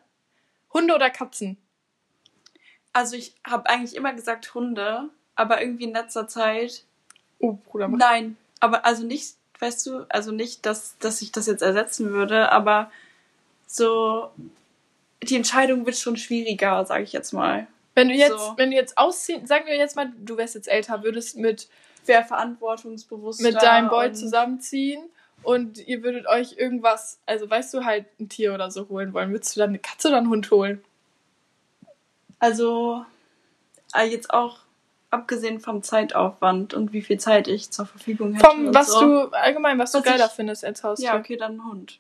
Hunde 0.73 0.95
oder 0.95 1.11
Katzen? 1.11 1.59
Also 2.93 3.17
ich 3.17 3.35
habe 3.47 3.69
eigentlich 3.69 3.95
immer 3.97 4.15
gesagt 4.15 4.55
Hunde, 4.55 5.11
aber 5.35 5.61
irgendwie 5.61 5.85
in 5.85 5.93
letzter 5.93 6.27
Zeit. 6.27 6.85
Oh, 7.39 7.53
Bruder, 7.53 7.89
mach- 7.89 7.99
Nein, 7.99 8.37
aber 8.61 8.85
also 8.87 9.05
nicht, 9.05 9.35
weißt 9.59 9.87
du, 9.87 10.07
also 10.09 10.33
nicht, 10.33 10.65
dass, 10.67 10.97
dass 10.99 11.21
ich 11.23 11.31
das 11.33 11.47
jetzt 11.47 11.63
ersetzen 11.63 12.11
würde, 12.11 12.51
aber 12.51 12.91
so 13.67 14.31
die 15.23 15.37
Entscheidung 15.37 15.85
wird 15.87 15.97
schon 15.99 16.17
schwieriger, 16.17 16.85
sage 16.87 17.05
ich 17.05 17.13
jetzt 17.13 17.33
mal. 17.33 17.67
Wenn 17.95 18.09
du 18.09 18.15
jetzt, 18.15 18.31
So. 18.39 18.55
wenn 18.57 18.71
du 18.71 18.77
jetzt 18.77 18.97
ausziehen, 18.97 19.47
sagen 19.47 19.67
wir 19.67 19.77
jetzt 19.77 19.97
mal, 19.97 20.11
du 20.19 20.37
wärst 20.37 20.55
jetzt 20.55 20.69
älter, 20.69 21.03
würdest 21.03 21.37
mit, 21.37 21.69
Wer 22.07 22.25
verantwortungsbewusster 22.25 23.43
mit 23.43 23.63
deinem 23.63 23.89
Boy 23.89 24.13
zusammenziehen 24.13 25.03
und 25.43 25.79
ihr 25.87 26.03
würdet 26.03 26.27
euch 26.27 26.57
irgendwas, 26.59 27.19
also 27.27 27.49
weißt 27.49 27.73
du, 27.75 27.85
halt 27.85 28.07
ein 28.21 28.29
Tier 28.29 28.55
oder 28.55 28.71
so 28.71 28.89
holen 28.89 29.13
wollen, 29.13 29.31
würdest 29.31 29.55
du 29.57 29.61
dann 29.61 29.71
eine 29.71 29.79
Katze 29.79 30.09
oder 30.09 30.19
einen 30.19 30.29
Hund 30.29 30.51
holen? 30.51 30.83
Also 32.39 33.05
äh, 33.95 34.05
jetzt 34.05 34.33
auch 34.33 34.61
abgesehen 35.11 35.61
vom 35.61 35.83
Zeitaufwand 35.83 36.73
und 36.75 36.93
wie 36.93 37.03
viel 37.03 37.19
Zeit 37.19 37.49
ich 37.49 37.71
zur 37.71 37.87
Verfügung 37.87 38.35
hätte. 38.35 38.47
Vom, 38.47 38.73
was 38.75 38.89
so. 38.93 39.01
du, 39.01 39.21
allgemein, 39.33 39.79
was, 39.79 39.93
Was 39.95 40.03
du 40.03 40.09
geiler 40.11 40.27
ich- 40.27 40.33
findest 40.33 40.65
als 40.65 40.83
Haustier. 40.85 41.09
Ja, 41.11 41.19
okay, 41.19 41.37
dann 41.37 41.57
ein 41.57 41.65
Hund. 41.65 41.99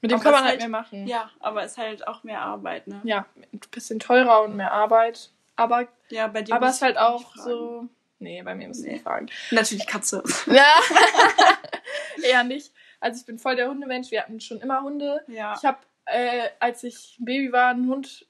Mit 0.00 0.10
dem 0.10 0.16
Aber 0.16 0.24
kann 0.24 0.34
es 0.34 0.40
man 0.40 0.48
halt 0.48 0.58
mehr 0.60 0.68
machen. 0.68 1.06
Ja, 1.06 1.30
aber 1.38 1.64
ist 1.64 1.78
halt 1.78 2.08
auch 2.08 2.24
mehr 2.24 2.40
Arbeit, 2.42 2.88
ne? 2.88 3.00
Ja, 3.04 3.26
ein 3.52 3.60
bisschen 3.70 4.00
teurer 4.00 4.42
und 4.42 4.56
mehr 4.56 4.72
Arbeit. 4.72 5.30
Aber, 5.54 5.86
Ja, 6.08 6.26
bei 6.26 6.42
dir 6.42 6.54
aber 6.56 6.68
es 6.68 6.76
ist 6.76 6.82
halt 6.82 6.98
auch 6.98 7.36
so. 7.36 7.86
Nee, 8.22 8.42
bei 8.42 8.54
mir 8.54 8.68
müssen 8.68 8.84
Nee. 8.84 8.92
nicht 8.94 9.02
fragen. 9.02 9.26
Natürlich 9.50 9.86
Katze. 9.86 10.22
Ja. 10.46 10.74
Eher 12.22 12.44
nicht. 12.44 12.72
Also 13.00 13.20
ich 13.20 13.26
bin 13.26 13.38
voll 13.38 13.56
der 13.56 13.68
Hundemensch. 13.68 14.10
Wir 14.10 14.22
hatten 14.22 14.40
schon 14.40 14.60
immer 14.60 14.82
Hunde. 14.82 15.24
Ja. 15.28 15.54
Ich 15.56 15.64
habe, 15.64 15.78
äh, 16.06 16.48
als 16.60 16.84
ich 16.84 17.16
ein 17.20 17.24
Baby 17.24 17.52
war, 17.52 17.70
einen 17.70 17.88
Hund 17.88 18.26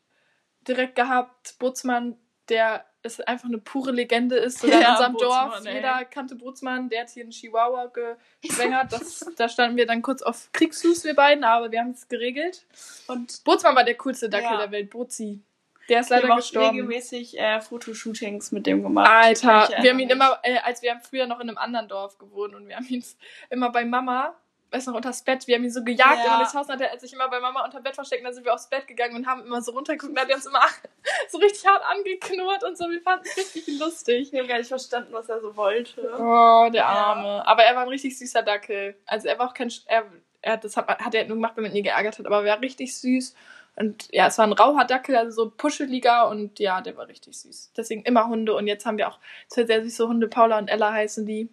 direkt 0.66 0.94
gehabt, 0.94 1.58
Bootsmann, 1.58 2.16
der 2.48 2.84
ist 3.02 3.26
einfach 3.26 3.48
eine 3.48 3.58
pure 3.58 3.90
Legende 3.90 4.36
ist. 4.36 4.60
Sogar 4.60 4.76
in 4.76 4.82
Ja, 4.82 4.92
unserem 4.92 5.12
Bootsmann, 5.14 5.50
Dorf. 5.50 5.66
ey. 5.66 5.74
Jeder 5.74 6.04
kannte 6.04 6.36
Bootsmann. 6.36 6.88
Der 6.88 7.02
hat 7.02 7.10
hier 7.10 7.24
einen 7.24 7.32
Chihuahua 7.32 7.92
geschwängert. 8.40 8.92
Das, 8.92 9.26
da 9.36 9.48
standen 9.48 9.76
wir 9.76 9.86
dann 9.86 10.02
kurz 10.02 10.22
auf 10.22 10.48
Kriegsfuß, 10.52 11.04
wir 11.04 11.14
beiden, 11.14 11.42
aber 11.44 11.70
wir 11.72 11.80
haben 11.80 11.90
es 11.90 12.08
geregelt. 12.08 12.64
Und 13.08 13.42
Bootsmann 13.44 13.74
war 13.74 13.84
der 13.84 13.96
coolste 13.96 14.30
Dackel 14.30 14.46
Ja. 14.52 14.58
der 14.58 14.70
Welt, 14.70 14.90
Bootsi. 14.90 15.42
Der 15.88 16.00
ist 16.00 16.10
wir 16.10 16.16
leider 16.16 16.28
haben 16.28 16.32
auch 16.34 16.36
gestorben. 16.42 16.68
regelmäßig 16.70 17.38
äh, 17.38 17.60
Fotoshootings 17.60 18.52
mit 18.52 18.66
dem 18.66 18.82
gemacht. 18.82 19.08
Alter, 19.10 19.68
Ich 19.76 19.82
wir 19.82 19.90
haben 19.90 19.98
ihn 19.98 20.08
erinnere 20.08 20.38
immer, 20.42 20.56
äh, 20.56 20.58
als 20.64 20.82
wir 20.82 20.90
haben 20.92 21.00
früher 21.00 21.26
noch 21.26 21.40
in 21.40 21.48
einem 21.48 21.58
anderen 21.58 21.88
Dorf 21.88 22.18
gewohnt 22.18 22.54
und 22.54 22.68
wir 22.68 22.76
haben 22.76 22.86
ihn 22.88 23.04
immer 23.50 23.70
bei 23.70 23.84
Mama 23.84 24.34
weiß 24.74 24.86
noch, 24.86 24.94
unters 24.94 25.22
Bett. 25.22 25.46
Wir 25.46 25.56
haben 25.56 25.64
ihn 25.64 25.70
so 25.70 25.84
gejagt 25.84 26.20
Ja. 26.20 26.24
immer 26.28 26.36
durchs 26.38 26.54
Haus. 26.54 26.66
Und 26.66 26.72
hat 26.72 26.80
er 26.80 26.98
sich 26.98 27.12
immer 27.12 27.28
bei 27.28 27.38
Mama 27.40 27.62
unter 27.62 27.82
Bett 27.82 27.94
versteckt. 27.94 28.22
Und 28.22 28.24
dann 28.28 28.32
sind 28.32 28.46
wir 28.46 28.54
aufs 28.54 28.70
Bett 28.70 28.86
gegangen 28.88 29.14
und 29.16 29.26
haben 29.26 29.44
immer 29.44 29.60
so 29.60 29.72
runtergeguckt. 29.72 30.12
Und 30.14 30.18
hat 30.18 30.30
er 30.30 30.36
uns 30.36 30.46
immer 30.46 30.62
so 31.28 31.36
richtig 31.36 31.66
hart 31.66 31.82
angeknurrt 31.84 32.64
und 32.64 32.78
so. 32.78 32.88
Wir 32.88 33.02
fanden 33.02 33.26
es 33.26 33.36
richtig 33.36 33.78
lustig. 33.78 34.32
Ich 34.32 34.38
habe 34.38 34.48
gar 34.48 34.56
nicht 34.56 34.68
verstanden, 34.68 35.12
was 35.12 35.28
er 35.28 35.42
so 35.42 35.54
wollte. 35.56 36.00
Oh, 36.18 36.70
der 36.72 36.80
Ja. 36.80 36.86
Arme. 36.86 37.46
Aber 37.46 37.64
er 37.64 37.76
war 37.76 37.82
ein 37.82 37.88
richtig 37.90 38.18
süßer 38.18 38.42
Dackel. 38.42 38.96
Also 39.04 39.28
er 39.28 39.38
war 39.38 39.48
auch 39.50 39.52
kein... 39.54 39.68
Sch- 39.68 39.82
Er, 39.88 40.06
er, 40.40 40.56
das 40.56 40.74
hat, 40.78 40.88
hat 40.88 41.14
er 41.14 41.26
nur 41.26 41.36
gemacht, 41.36 41.52
wenn 41.56 41.64
man 41.64 41.74
ihn 41.76 41.84
geärgert 41.84 42.18
hat. 42.18 42.24
Aber 42.24 42.42
er 42.42 42.54
war 42.54 42.62
richtig 42.62 42.96
süß. 42.96 43.34
Und 43.76 44.08
ja, 44.12 44.26
es 44.26 44.36
war 44.38 44.46
ein 44.46 44.52
rauher 44.52 44.84
Dackel, 44.84 45.16
also 45.16 45.44
so 45.44 45.50
puscheliger. 45.50 46.28
Und 46.28 46.58
ja, 46.58 46.80
der 46.80 46.96
war 46.96 47.08
richtig 47.08 47.36
süß. 47.38 47.72
Deswegen 47.76 48.02
immer 48.02 48.26
Hunde. 48.28 48.54
Und 48.54 48.66
jetzt 48.66 48.84
haben 48.84 48.98
wir 48.98 49.08
auch 49.08 49.18
zwei 49.48 49.64
sehr 49.64 49.82
süße 49.82 50.06
Hunde. 50.06 50.28
Paula 50.28 50.58
und 50.58 50.68
Ella 50.68 50.92
heißen 50.92 51.24
die. 51.26 51.48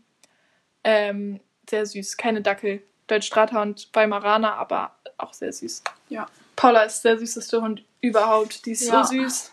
Ähm, 0.83 1.39
sehr 1.69 1.85
süß. 1.85 2.17
Keine 2.17 2.41
Dackel. 2.41 2.81
Deutsch-Strata 3.07 3.61
und 3.61 3.89
Weimaraner, 3.93 4.55
aber 4.55 4.91
auch 5.17 5.33
sehr 5.33 5.51
süß. 5.51 5.83
Ja. 6.09 6.27
Paula 6.55 6.83
ist 6.83 7.03
der 7.03 7.17
süßeste 7.17 7.61
Hund 7.61 7.83
überhaupt. 8.01 8.65
Die 8.65 8.71
ist 8.71 8.87
Ja. 8.87 9.03
so 9.03 9.13
süß. 9.13 9.51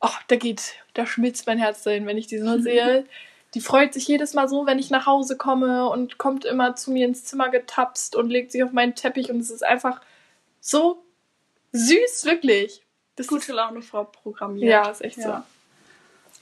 Oh, 0.00 0.08
da 0.28 0.36
geht, 0.36 0.74
da 0.92 1.06
schmilzt 1.06 1.46
mein 1.46 1.58
Herz 1.58 1.82
dahin, 1.82 2.06
wenn 2.06 2.18
ich 2.18 2.26
die 2.26 2.38
so 2.38 2.58
sehe. 2.58 3.06
Die 3.54 3.60
freut 3.60 3.94
sich 3.94 4.08
jedes 4.08 4.34
Mal 4.34 4.48
so, 4.48 4.66
wenn 4.66 4.80
ich 4.80 4.90
nach 4.90 5.06
Hause 5.06 5.36
komme 5.36 5.88
und 5.88 6.18
kommt 6.18 6.44
immer 6.44 6.74
zu 6.74 6.90
mir 6.90 7.06
ins 7.06 7.24
Zimmer 7.24 7.50
getapst 7.50 8.16
und 8.16 8.28
legt 8.28 8.50
sich 8.50 8.64
auf 8.64 8.72
meinen 8.72 8.96
Teppich 8.96 9.30
und 9.30 9.38
es 9.38 9.48
ist 9.48 9.64
einfach 9.64 10.00
so 10.60 11.03
süß, 11.74 12.24
wirklich. 12.24 12.82
Das 13.16 13.26
Gute 13.26 13.42
ist, 13.42 13.48
Laune 13.48 13.82
Frau 13.82 14.04
programmiert. 14.04 14.70
ja, 14.70 14.88
ist 14.88 15.02
echt 15.02 15.18
Ja. 15.18 15.44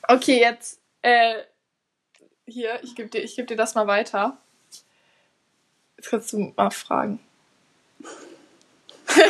so. 0.09 0.15
Okay, 0.15 0.39
jetzt, 0.41 0.81
äh, 1.03 1.35
hier, 2.47 2.83
ich 2.83 2.95
gebe 2.95 3.09
dir, 3.09 3.23
ich 3.23 3.37
geb 3.37 3.47
dir 3.47 3.57
das 3.57 3.75
mal 3.75 3.87
weiter. 3.87 4.37
Jetzt 5.97 6.11
kannst 6.11 6.33
du 6.33 6.53
mal 6.57 6.71
fragen. 6.71 7.21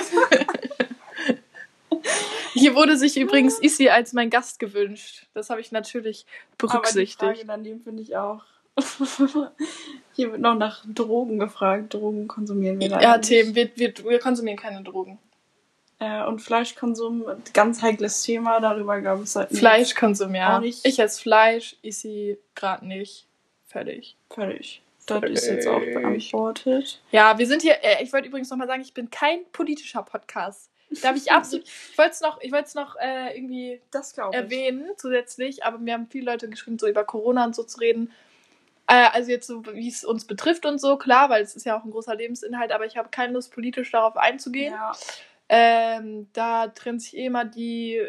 Hier 2.55 2.75
wurde 2.75 2.97
sich 2.97 3.17
übrigens 3.17 3.59
Issy 3.61 3.89
als 3.89 4.13
mein 4.13 4.31
Gast 4.31 4.59
gewünscht. 4.59 5.27
Das 5.35 5.51
habe 5.51 5.61
ich 5.61 5.73
natürlich 5.73 6.27
Aber 6.27 6.39
die 6.51 6.57
berücksichtigt. 6.73 7.19
Frage 7.21 7.45
daneben 7.47 7.83
finde 7.83 8.03
ich 8.03 8.17
auch. 8.17 8.45
Hier 10.15 10.33
wird 10.33 10.41
noch 10.41 10.55
nach 10.55 10.85
Drogen 10.87 11.39
gefragt. 11.39 11.95
Drogen 11.95 12.29
konsumieren 12.29 12.79
wir 12.81 12.89
leider 12.91 13.03
Ja. 13.03 13.19
Themen, 13.19 13.55
wir, 13.55 13.71
wir, 13.77 13.93
wir 14.05 14.19
konsumieren 14.19 14.59
keine 14.59 14.83
Drogen. 14.83 15.19
Äh, 16.03 16.25
und 16.25 16.41
Fleischkonsum, 16.41 17.25
ganz 17.53 17.81
heikles 17.81 18.23
Thema. 18.23 18.59
Darüber, 18.59 19.01
glaube 19.01 19.23
ich, 19.23 19.31
sollten 19.31 19.57
Fleischkonsum, 19.57 20.35
ja. 20.35 20.61
Ich 20.63 20.99
esse 20.99 21.21
Fleisch, 21.21 21.77
Issy 21.83 22.39
gerade 22.57 22.85
nicht. 22.85 23.27
Fertig. 23.69 24.17
Völlig. 24.29 24.83
Das 25.07 25.23
ist 25.23 25.47
jetzt 25.47 25.69
auch 25.69 25.79
beantwortet. 25.79 27.01
Ja, 27.13 27.39
wir 27.39 27.47
sind 27.47 27.63
hier, 27.63 27.77
äh, 27.83 28.03
ich 28.03 28.13
wollte 28.13 28.27
übrigens 28.27 28.51
nochmal 28.51 28.67
sagen, 28.67 28.83
ich 28.83 28.95
bin 28.95 29.11
kein 29.11 29.45
politischer 29.53 30.03
Podcast. 30.03 30.71
Da 31.03 31.09
habe 31.09 31.19
ich 31.19 31.31
absolut, 31.31 31.65
ich 31.93 31.97
wollte 31.97 32.11
es 32.11 32.21
noch, 32.21 32.41
ich 32.41 32.51
wollte 32.51 32.67
es 32.67 32.75
noch 32.75 32.97
äh, 32.97 33.37
irgendwie 33.37 33.81
ich. 33.95 34.35
erwähnen 34.35 34.91
zusätzlich, 34.97 35.65
aber 35.65 35.79
mir 35.79 35.95
haben 35.95 36.09
viele 36.11 36.33
Leute 36.33 36.49
geschrieben, 36.49 36.81
so 36.81 36.89
über 36.89 37.05
Corona 37.05 37.45
und 37.45 37.55
so 37.55 37.63
zu 37.63 37.79
reden. 37.79 38.11
Äh, 38.89 39.09
also 39.13 39.31
jetzt 39.31 39.47
so, 39.47 39.65
wie 39.67 39.89
es 39.89 40.05
uns 40.05 40.25
betrifft 40.25 40.67
und 40.67 40.81
so, 40.81 40.97
klar, 40.97 41.31
weil 41.31 41.43
es 41.45 41.55
ist 41.55 41.65
ja 41.65 41.79
auch 41.79 41.85
ein 41.85 41.93
großer 41.93 42.17
Lebensinhalt, 42.17 42.73
aber 42.73 42.87
ich 42.87 42.97
habe 42.97 43.09
keine 43.11 43.35
Lust, 43.35 43.53
politisch 43.53 43.93
darauf 43.93 44.17
einzugehen. 44.17 44.75
Ja. 44.75 44.93
Ähm, 45.55 46.29
da 46.33 46.69
trennt 46.69 47.03
sich 47.03 47.15
eh 47.15 47.27
immer 47.27 47.45
die, 47.45 48.09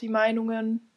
die 0.00 0.08
Meinungen, 0.08 0.90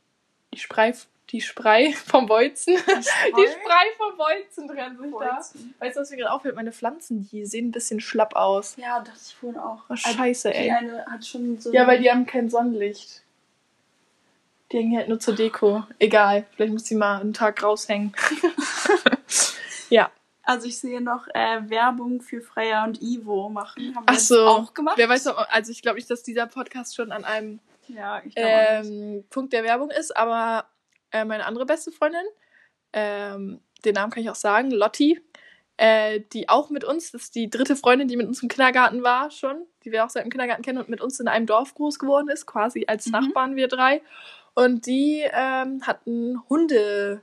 die 0.52 0.58
Sprei, 0.58 0.96
die 1.30 1.42
Sprei 1.42 1.94
vom 2.08 2.26
Bolzen. 2.26 2.74
Die 2.76 2.82
Sprei 2.82 3.86
vom 3.98 4.18
Bolzen 4.18 4.68
trennen 4.68 4.98
sich 4.98 5.12
da. 5.12 5.38
Weißt 5.78 5.96
du, 5.96 6.02
was 6.02 6.10
mir 6.10 6.18
gerade 6.18 6.32
auffällt? 6.32 6.56
Meine 6.56 6.72
Pflanzen, 6.72 7.30
die 7.30 7.46
sehen 7.46 7.68
ein 7.68 7.72
bisschen 7.72 8.00
schlapp 8.00 8.36
aus. 8.36 8.78
Ja, 8.78 9.00
dachte 9.00 9.20
ich 9.24 9.36
vorhin 9.36 9.60
auch. 9.60 9.84
Oh, 9.90 9.96
scheiße, 9.96 10.50
Die 10.50 10.56
ey. 10.56 10.72
eine 10.72 11.06
hat 11.06 11.24
schon 11.24 11.60
so. 11.60 11.72
Ja, 11.72 11.86
weil 11.86 12.00
die 12.00 12.10
haben 12.10 12.26
kein 12.26 12.50
Sonnenlicht. 12.50 13.22
Die 14.72 14.78
hängen 14.78 14.98
halt 14.98 15.08
nur 15.08 15.20
zur 15.20 15.36
Deko. 15.36 15.84
Egal, 16.00 16.48
vielleicht 16.56 16.74
muss 16.74 16.84
die 16.86 16.96
mal 16.96 17.22
einen 17.22 17.34
Tag 17.34 17.62
raushängen. 17.62 18.12
ja. 19.92 20.10
Also 20.46 20.68
ich 20.68 20.80
sehe 20.80 21.02
noch 21.02 21.28
äh, 21.34 21.70
Werbung 21.70 22.22
für 22.22 22.42
Freya 22.42 22.84
und 22.86 23.02
Ivo 23.02 23.50
machen. 23.50 23.96
Haben 23.96 24.04
wir 24.04 24.10
Ach 24.10 24.14
jetzt 24.14 24.28
so. 24.28 24.46
auch 24.46 24.74
gemacht. 24.74 24.98
Wer 24.98 25.10
weiß, 25.10 25.28
ob, 25.28 25.38
also 25.50 25.72
ich 25.72 25.82
glaube 25.82 25.98
nicht, 25.98 26.10
dass 26.10 26.24
dieser 26.24 26.46
Podcast 26.48 26.96
schon 26.96 27.12
an 27.12 27.24
einem 27.26 27.60
Ja, 27.88 28.22
ähm, 28.36 29.24
Punkt 29.30 29.54
der 29.54 29.64
Werbung 29.64 29.90
ist, 29.92 30.16
aber 30.16 30.66
äh, 31.12 31.26
meine 31.26 31.46
andere 31.46 31.66
beste 31.66 31.92
Freundin, 31.92 32.26
ähm, 32.94 33.60
den 33.84 33.94
Namen 33.94 34.12
kann 34.12 34.24
ich 34.24 34.30
auch 34.30 34.36
sagen, 34.36 34.72
Lotti, 34.72 35.20
äh, 35.78 36.22
die 36.34 36.48
auch 36.48 36.70
mit 36.70 36.84
uns, 36.84 37.12
das 37.12 37.24
ist 37.24 37.36
die 37.36 37.50
dritte 37.50 37.76
Freundin, 37.76 38.08
die 38.08 38.16
mit 38.18 38.28
uns 38.28 38.42
im 38.42 38.50
Kindergarten 38.50 39.04
war 39.04 39.30
schon, 39.32 39.66
die 39.84 39.92
wir 39.92 40.06
auch 40.06 40.10
seit 40.10 40.24
dem 40.24 40.32
Kindergarten 40.32 40.64
kennen 40.64 40.78
und 40.78 40.90
mit 40.90 41.02
uns 41.02 41.20
in 41.20 41.28
einem 41.28 41.46
Dorf 41.48 41.74
groß 41.76 42.00
geworden 42.00 42.30
ist, 42.30 42.46
quasi 42.46 42.86
als 42.88 43.08
Mhm. 43.08 43.12
Nachbarn 43.12 43.56
wir 43.56 43.68
drei. 43.68 44.02
Und 44.54 44.86
die 44.86 45.22
ähm, 45.32 45.82
hatten 45.86 46.42
Hunde, 46.50 47.22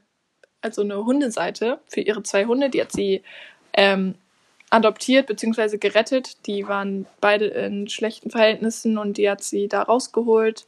also 0.62 0.82
eine 0.82 1.04
Hundeseite 1.04 1.80
für 1.86 2.00
ihre 2.00 2.22
zwei 2.22 2.46
Hunde, 2.46 2.70
die 2.70 2.80
hat 2.80 2.92
sie 2.92 3.22
ähm, 3.72 4.14
adoptiert 4.70 5.26
bzw. 5.26 5.76
gerettet. 5.76 6.46
Die 6.46 6.66
waren 6.66 7.06
beide 7.20 7.46
in 7.46 7.88
schlechten 7.88 8.30
Verhältnissen 8.30 8.96
und 8.96 9.18
die 9.18 9.28
hat 9.28 9.42
sie 9.42 9.68
da 9.68 9.82
rausgeholt 9.82 10.66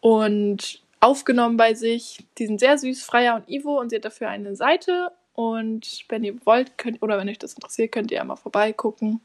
und 0.00 0.80
aufgenommen 1.00 1.56
bei 1.56 1.74
sich. 1.74 2.24
Die 2.38 2.46
sind 2.46 2.58
sehr 2.60 2.76
süß, 2.78 3.04
Freya 3.04 3.36
und 3.36 3.48
Ivo, 3.48 3.78
und 3.78 3.90
sie 3.90 3.96
hat 3.96 4.04
dafür 4.04 4.28
eine 4.28 4.56
Seite. 4.56 5.12
Und 5.34 6.04
wenn 6.08 6.24
ihr 6.24 6.34
wollt, 6.44 6.76
könnt, 6.78 7.00
oder 7.00 7.16
wenn 7.16 7.28
euch 7.28 7.38
das 7.38 7.54
interessiert, 7.54 7.92
könnt 7.92 8.10
ihr 8.10 8.16
ja 8.18 8.24
mal 8.24 8.36
vorbeigucken. 8.36 9.20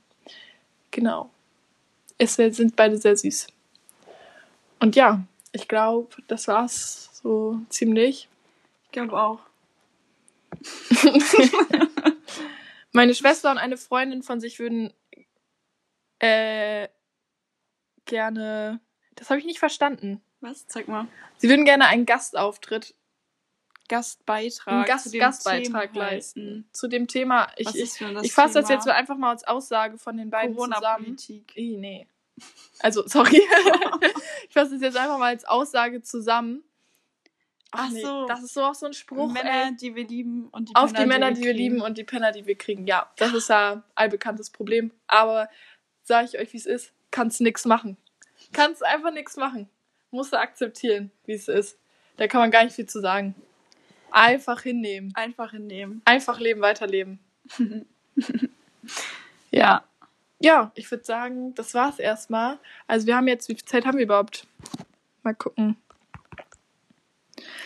Genau. 0.92 1.30
Es 2.20 2.36
sind 2.36 2.76
beide 2.76 2.98
sehr 2.98 3.18
süß. 3.18 3.48
Und 4.80 4.96
ja, 4.96 5.24
ich 5.54 5.68
glaube, 5.68 6.10
das 6.28 6.48
war's 6.48 7.10
so 7.14 7.60
ziemlich. 7.70 8.28
Ich 8.86 8.92
glaube 8.92 9.20
auch. 9.20 9.40
Meine 12.92 13.16
Schwester 13.16 13.52
und 13.52 13.58
eine 13.58 13.78
Freundin 13.78 14.24
von 14.24 14.40
sich 14.40 14.60
würden 14.60 14.94
äh, 16.20 16.88
gerne. 18.06 18.80
Das 19.16 19.30
habe 19.30 19.40
ich 19.40 19.46
nicht 19.46 19.60
verstanden. 19.60 20.22
Was? 20.42 20.68
Zeig 20.68 20.88
mal. 20.88 21.08
Sie 21.38 21.50
würden 21.50 21.66
gerne 21.66 21.88
einen 21.88 22.06
Gastauftritt, 22.06 22.96
Gastbeitrag. 23.90 24.88
Gast, 24.88 25.06
zu 25.06 25.12
dem 25.12 25.20
Gastbeitrag 25.20 25.94
Thema 25.94 26.06
leisten 26.06 26.42
halten. 26.42 26.70
zu 26.72 26.88
dem 26.88 27.08
Thema. 27.08 27.48
Ich, 27.58 27.68
Was 27.68 27.76
ich, 27.76 27.82
ist 27.82 28.00
denn 28.00 28.14
das 28.16 28.24
ich 28.24 28.34
fasse 28.34 28.56
das 28.62 28.70
jetzt 28.70 28.88
einfach 28.88 29.18
mal 29.18 29.32
als 29.32 29.44
Aussage 29.44 29.98
von 29.98 30.18
den 30.18 30.30
beiden 30.30 30.58
zusammen. 30.58 31.18
Ih, 31.56 31.78
nee. 31.78 32.08
Also, 32.80 33.08
sorry. 33.08 33.42
ich 34.48 34.54
fasse 34.54 34.72
das 34.72 34.82
jetzt 34.82 34.98
einfach 34.98 35.18
mal 35.18 35.28
als 35.28 35.46
Aussage 35.46 36.02
zusammen. 36.02 36.64
Ach 37.76 37.90
nee, 37.90 38.02
so. 38.02 38.26
Das 38.28 38.44
ist 38.44 38.54
so 38.54 38.64
auch 38.64 38.76
so 38.76 38.86
ein 38.86 38.94
Spruch. 38.94 39.32
Männer, 39.32 39.66
ey. 39.66 39.76
die 39.76 39.96
wir 39.96 40.08
lieben 40.08 40.48
und 40.52 40.70
die 40.70 40.76
Auf 40.76 40.94
Penner, 40.94 41.04
die 41.04 41.08
Männer, 41.10 41.32
die 41.32 41.44
wir 41.44 41.54
kriegen. 41.54 41.58
lieben 41.58 41.82
und 41.82 41.98
die 41.98 42.04
Penner, 42.04 42.32
die 42.32 42.46
wir 42.46 42.56
kriegen. 42.56 42.86
Ja, 42.88 43.12
das 43.18 43.34
ist 43.34 43.50
ja 43.50 43.84
allbekanntes 43.96 44.50
Problem. 44.50 44.92
Aber 45.08 45.50
sage 46.04 46.28
ich 46.32 46.38
euch, 46.40 46.54
wie 46.54 46.58
es 46.58 46.66
ist, 46.66 46.94
kannst 47.12 47.42
nix 47.42 47.66
machen. 47.66 47.98
Kannst 48.52 48.86
einfach 48.86 49.12
nix 49.12 49.38
machen. 49.38 49.70
Musst 50.12 50.34
du 50.34 50.40
akzeptieren, 50.40 51.12
wie 51.26 51.34
es 51.34 51.48
ist. 51.48 51.78
Da 52.18 52.28
kann 52.28 52.42
man 52.42 52.52
gar 52.52 52.64
nicht 52.64 52.76
viel 52.76 52.86
zu 52.88 53.02
sagen. 53.02 53.34
Einfach 54.12 54.62
hinnehmen. 54.62 55.12
Einfach 55.16 55.52
hinnehmen. 55.52 56.02
Einfach 56.06 56.40
leben, 56.40 56.62
weiterleben. 56.62 57.20
Ja. 59.52 59.84
Ja, 60.40 60.72
ich 60.76 60.90
würde 60.92 61.06
sagen, 61.06 61.54
das 61.56 61.74
war's 61.74 62.00
erstmal. 62.00 62.58
Also 62.88 63.08
wir 63.08 63.16
haben 63.16 63.28
jetzt, 63.28 63.48
wie 63.48 63.54
viel 63.54 63.64
Zeit 63.66 63.86
haben 63.86 63.98
wir 63.98 64.04
überhaupt? 64.04 64.46
Mal 65.22 65.36
gucken. 65.36 65.78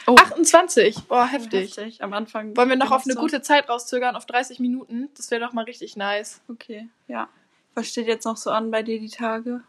Oh. 0.08 0.16
28. 0.16 1.04
Boah, 1.08 1.26
heftig. 1.28 1.76
Heftig. 1.78 2.04
Am 2.04 2.14
Anfang. 2.14 2.56
Wollen 2.56 2.70
wir 2.70 2.76
noch 2.76 2.92
auf 2.92 3.04
eine 3.06 3.14
so- 3.14 3.20
gute 3.20 3.42
Zeit 3.42 3.70
rauszögern, 3.70 4.16
auf 4.16 4.26
30 4.26 4.60
Minuten? 4.60 5.10
Das 5.16 5.30
wäre 5.32 5.42
doch 5.42 5.54
mal 5.54 5.66
richtig 5.66 5.96
nice. 5.98 6.42
Okay, 6.48 6.88
ja. 7.08 7.28
Was 7.76 7.90
steht 7.90 8.08
jetzt 8.08 8.26
noch 8.26 8.38
so 8.38 8.50
an 8.50 8.72
bei 8.72 8.84
dir 8.84 9.00
die 9.00 9.10
Tage? 9.10 9.62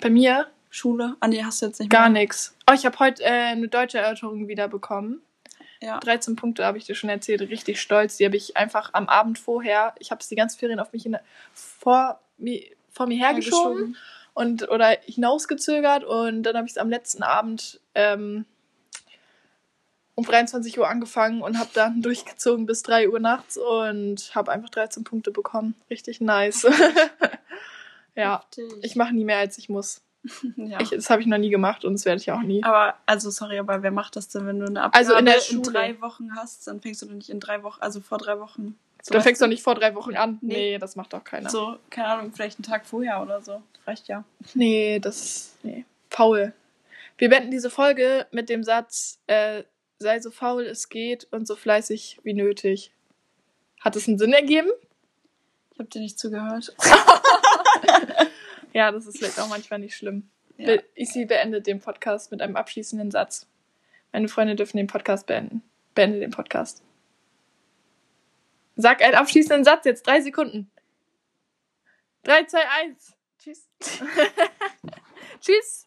Bei 0.00 0.08
mir 0.10 0.46
Schule? 0.70 1.16
Ah, 1.20 1.28
nee, 1.28 1.42
hast 1.44 1.60
du 1.60 1.66
jetzt 1.66 1.80
nicht 1.80 1.90
gar 1.90 2.08
mehr. 2.08 2.22
nichts. 2.22 2.56
Oh, 2.70 2.72
ich 2.72 2.86
habe 2.86 2.98
heute 2.98 3.22
äh, 3.24 3.28
eine 3.28 3.68
deutsche 3.68 3.98
Erörterung 3.98 4.48
wieder 4.48 4.68
bekommen. 4.68 5.20
Ja. 5.82 5.98
13 5.98 6.36
Punkte 6.36 6.64
habe 6.64 6.78
ich 6.78 6.84
dir 6.84 6.94
schon 6.94 7.10
erzählt, 7.10 7.40
richtig 7.42 7.80
stolz. 7.80 8.16
Die 8.16 8.24
habe 8.24 8.36
ich 8.36 8.56
einfach 8.56 8.90
am 8.94 9.08
Abend 9.08 9.38
vorher, 9.38 9.94
ich 9.98 10.10
habe 10.12 10.20
es 10.20 10.28
die 10.28 10.36
ganzen 10.36 10.58
Ferien 10.58 10.78
auf 10.80 10.92
mich 10.92 11.02
hin, 11.02 11.18
vor, 11.52 12.20
mir, 12.38 12.62
vor 12.90 13.06
mir 13.06 13.18
hergeschoben 13.18 13.96
und 14.32 14.68
oder 14.70 14.96
hinausgezögert 15.04 16.04
und 16.04 16.44
dann 16.44 16.56
habe 16.56 16.66
ich 16.66 16.72
es 16.72 16.78
am 16.78 16.88
letzten 16.88 17.22
Abend 17.22 17.80
ähm, 17.94 18.46
um 20.14 20.24
23 20.24 20.78
Uhr 20.78 20.88
angefangen 20.88 21.42
und 21.42 21.58
habe 21.58 21.70
dann 21.74 22.02
durchgezogen 22.02 22.66
bis 22.66 22.82
3 22.82 23.08
Uhr 23.08 23.20
nachts 23.20 23.56
und 23.56 24.34
habe 24.34 24.52
einfach 24.52 24.70
13 24.70 25.04
Punkte 25.04 25.30
bekommen. 25.30 25.74
Richtig 25.90 26.20
nice. 26.20 26.62
ja, 28.14 28.40
Heftig. 28.40 28.72
ich 28.82 28.96
mache 28.96 29.14
nie 29.14 29.24
mehr, 29.24 29.38
als 29.38 29.58
ich 29.58 29.68
muss. 29.68 30.02
ja. 30.56 30.80
Ich, 30.80 30.90
das 30.90 31.10
habe 31.10 31.20
ich 31.20 31.26
noch 31.26 31.38
nie 31.38 31.50
gemacht 31.50 31.84
und 31.84 31.94
das 31.94 32.04
werde 32.04 32.20
ich 32.20 32.30
auch 32.30 32.42
nie. 32.42 32.62
aber, 32.62 32.94
also, 33.06 33.30
sorry, 33.30 33.58
aber 33.58 33.82
wer 33.82 33.90
macht 33.90 34.16
das 34.16 34.28
denn, 34.28 34.46
wenn 34.46 34.60
du 34.60 34.66
eine 34.66 34.82
Abgabe 34.82 34.98
Also 34.98 35.16
in 35.16 35.26
der 35.26 35.50
in 35.50 35.62
drei 35.62 36.00
Wochen 36.00 36.36
hast, 36.36 36.66
dann 36.66 36.80
fängst 36.80 37.02
du 37.02 37.06
doch 37.06 37.14
nicht 37.14 37.30
in 37.30 37.40
drei 37.40 37.62
Wochen, 37.62 37.80
also 37.80 38.00
vor 38.00 38.18
drei 38.18 38.38
Wochen. 38.38 38.78
So, 39.02 39.14
dann 39.14 39.22
fängst 39.22 39.40
du 39.40 39.46
doch 39.46 39.50
nicht 39.50 39.64
vor 39.64 39.74
drei 39.74 39.96
Wochen 39.96 40.14
an. 40.14 40.38
Nee. 40.40 40.54
Nee, 40.54 40.78
das 40.78 40.94
macht 40.94 41.12
doch 41.12 41.24
keiner. 41.24 41.50
So, 41.50 41.76
keine 41.90 42.06
Ahnung, 42.08 42.32
vielleicht 42.32 42.58
einen 42.58 42.64
Tag 42.64 42.86
vorher 42.86 43.20
oder 43.20 43.42
so. 43.42 43.60
Reicht 43.84 44.06
ja. 44.06 44.22
Nee, 44.54 45.00
das. 45.00 45.56
Nee. 45.64 45.84
Faul. 46.08 46.52
Wir 47.18 47.28
beenden 47.28 47.50
diese 47.50 47.68
Folge 47.68 48.26
mit 48.30 48.48
dem 48.48 48.62
Satz, 48.62 49.18
äh, 49.26 49.64
sei 50.02 50.20
so 50.20 50.30
faul 50.30 50.64
es 50.64 50.90
geht 50.90 51.26
und 51.32 51.46
so 51.46 51.56
fleißig 51.56 52.20
wie 52.22 52.34
nötig. 52.34 52.92
Hat 53.80 53.96
es 53.96 54.06
einen 54.06 54.18
Sinn 54.18 54.34
ergeben? 54.34 54.68
Ich 55.72 55.78
habe 55.78 55.88
dir 55.88 56.00
nicht 56.00 56.18
zugehört. 56.18 56.74
Ja, 58.72 58.90
das 58.90 59.06
ist 59.06 59.18
vielleicht 59.18 59.38
auch 59.38 59.48
manchmal 59.48 59.80
nicht 59.80 59.96
schlimm. 59.96 60.30
Ja. 60.56 60.78
Isi 60.94 61.24
beendet 61.24 61.66
den 61.66 61.80
Podcast 61.80 62.30
mit 62.30 62.40
einem 62.40 62.56
abschließenden 62.56 63.10
Satz. 63.10 63.46
Meine 64.12 64.28
Freunde 64.28 64.56
dürfen 64.56 64.76
den 64.76 64.86
Podcast 64.86 65.26
beenden. 65.26 65.62
Beende 65.94 66.20
den 66.20 66.30
Podcast. 66.30 66.82
Sag 68.76 69.02
einen 69.02 69.14
abschließenden 69.14 69.64
Satz 69.64 69.84
jetzt. 69.84 70.06
Drei 70.06 70.20
Sekunden. 70.20 70.70
Drei, 72.22 72.44
zwei, 72.44 72.66
eins. 72.80 73.14
Tschüss. 73.38 73.68
Tschüss. 75.40 75.86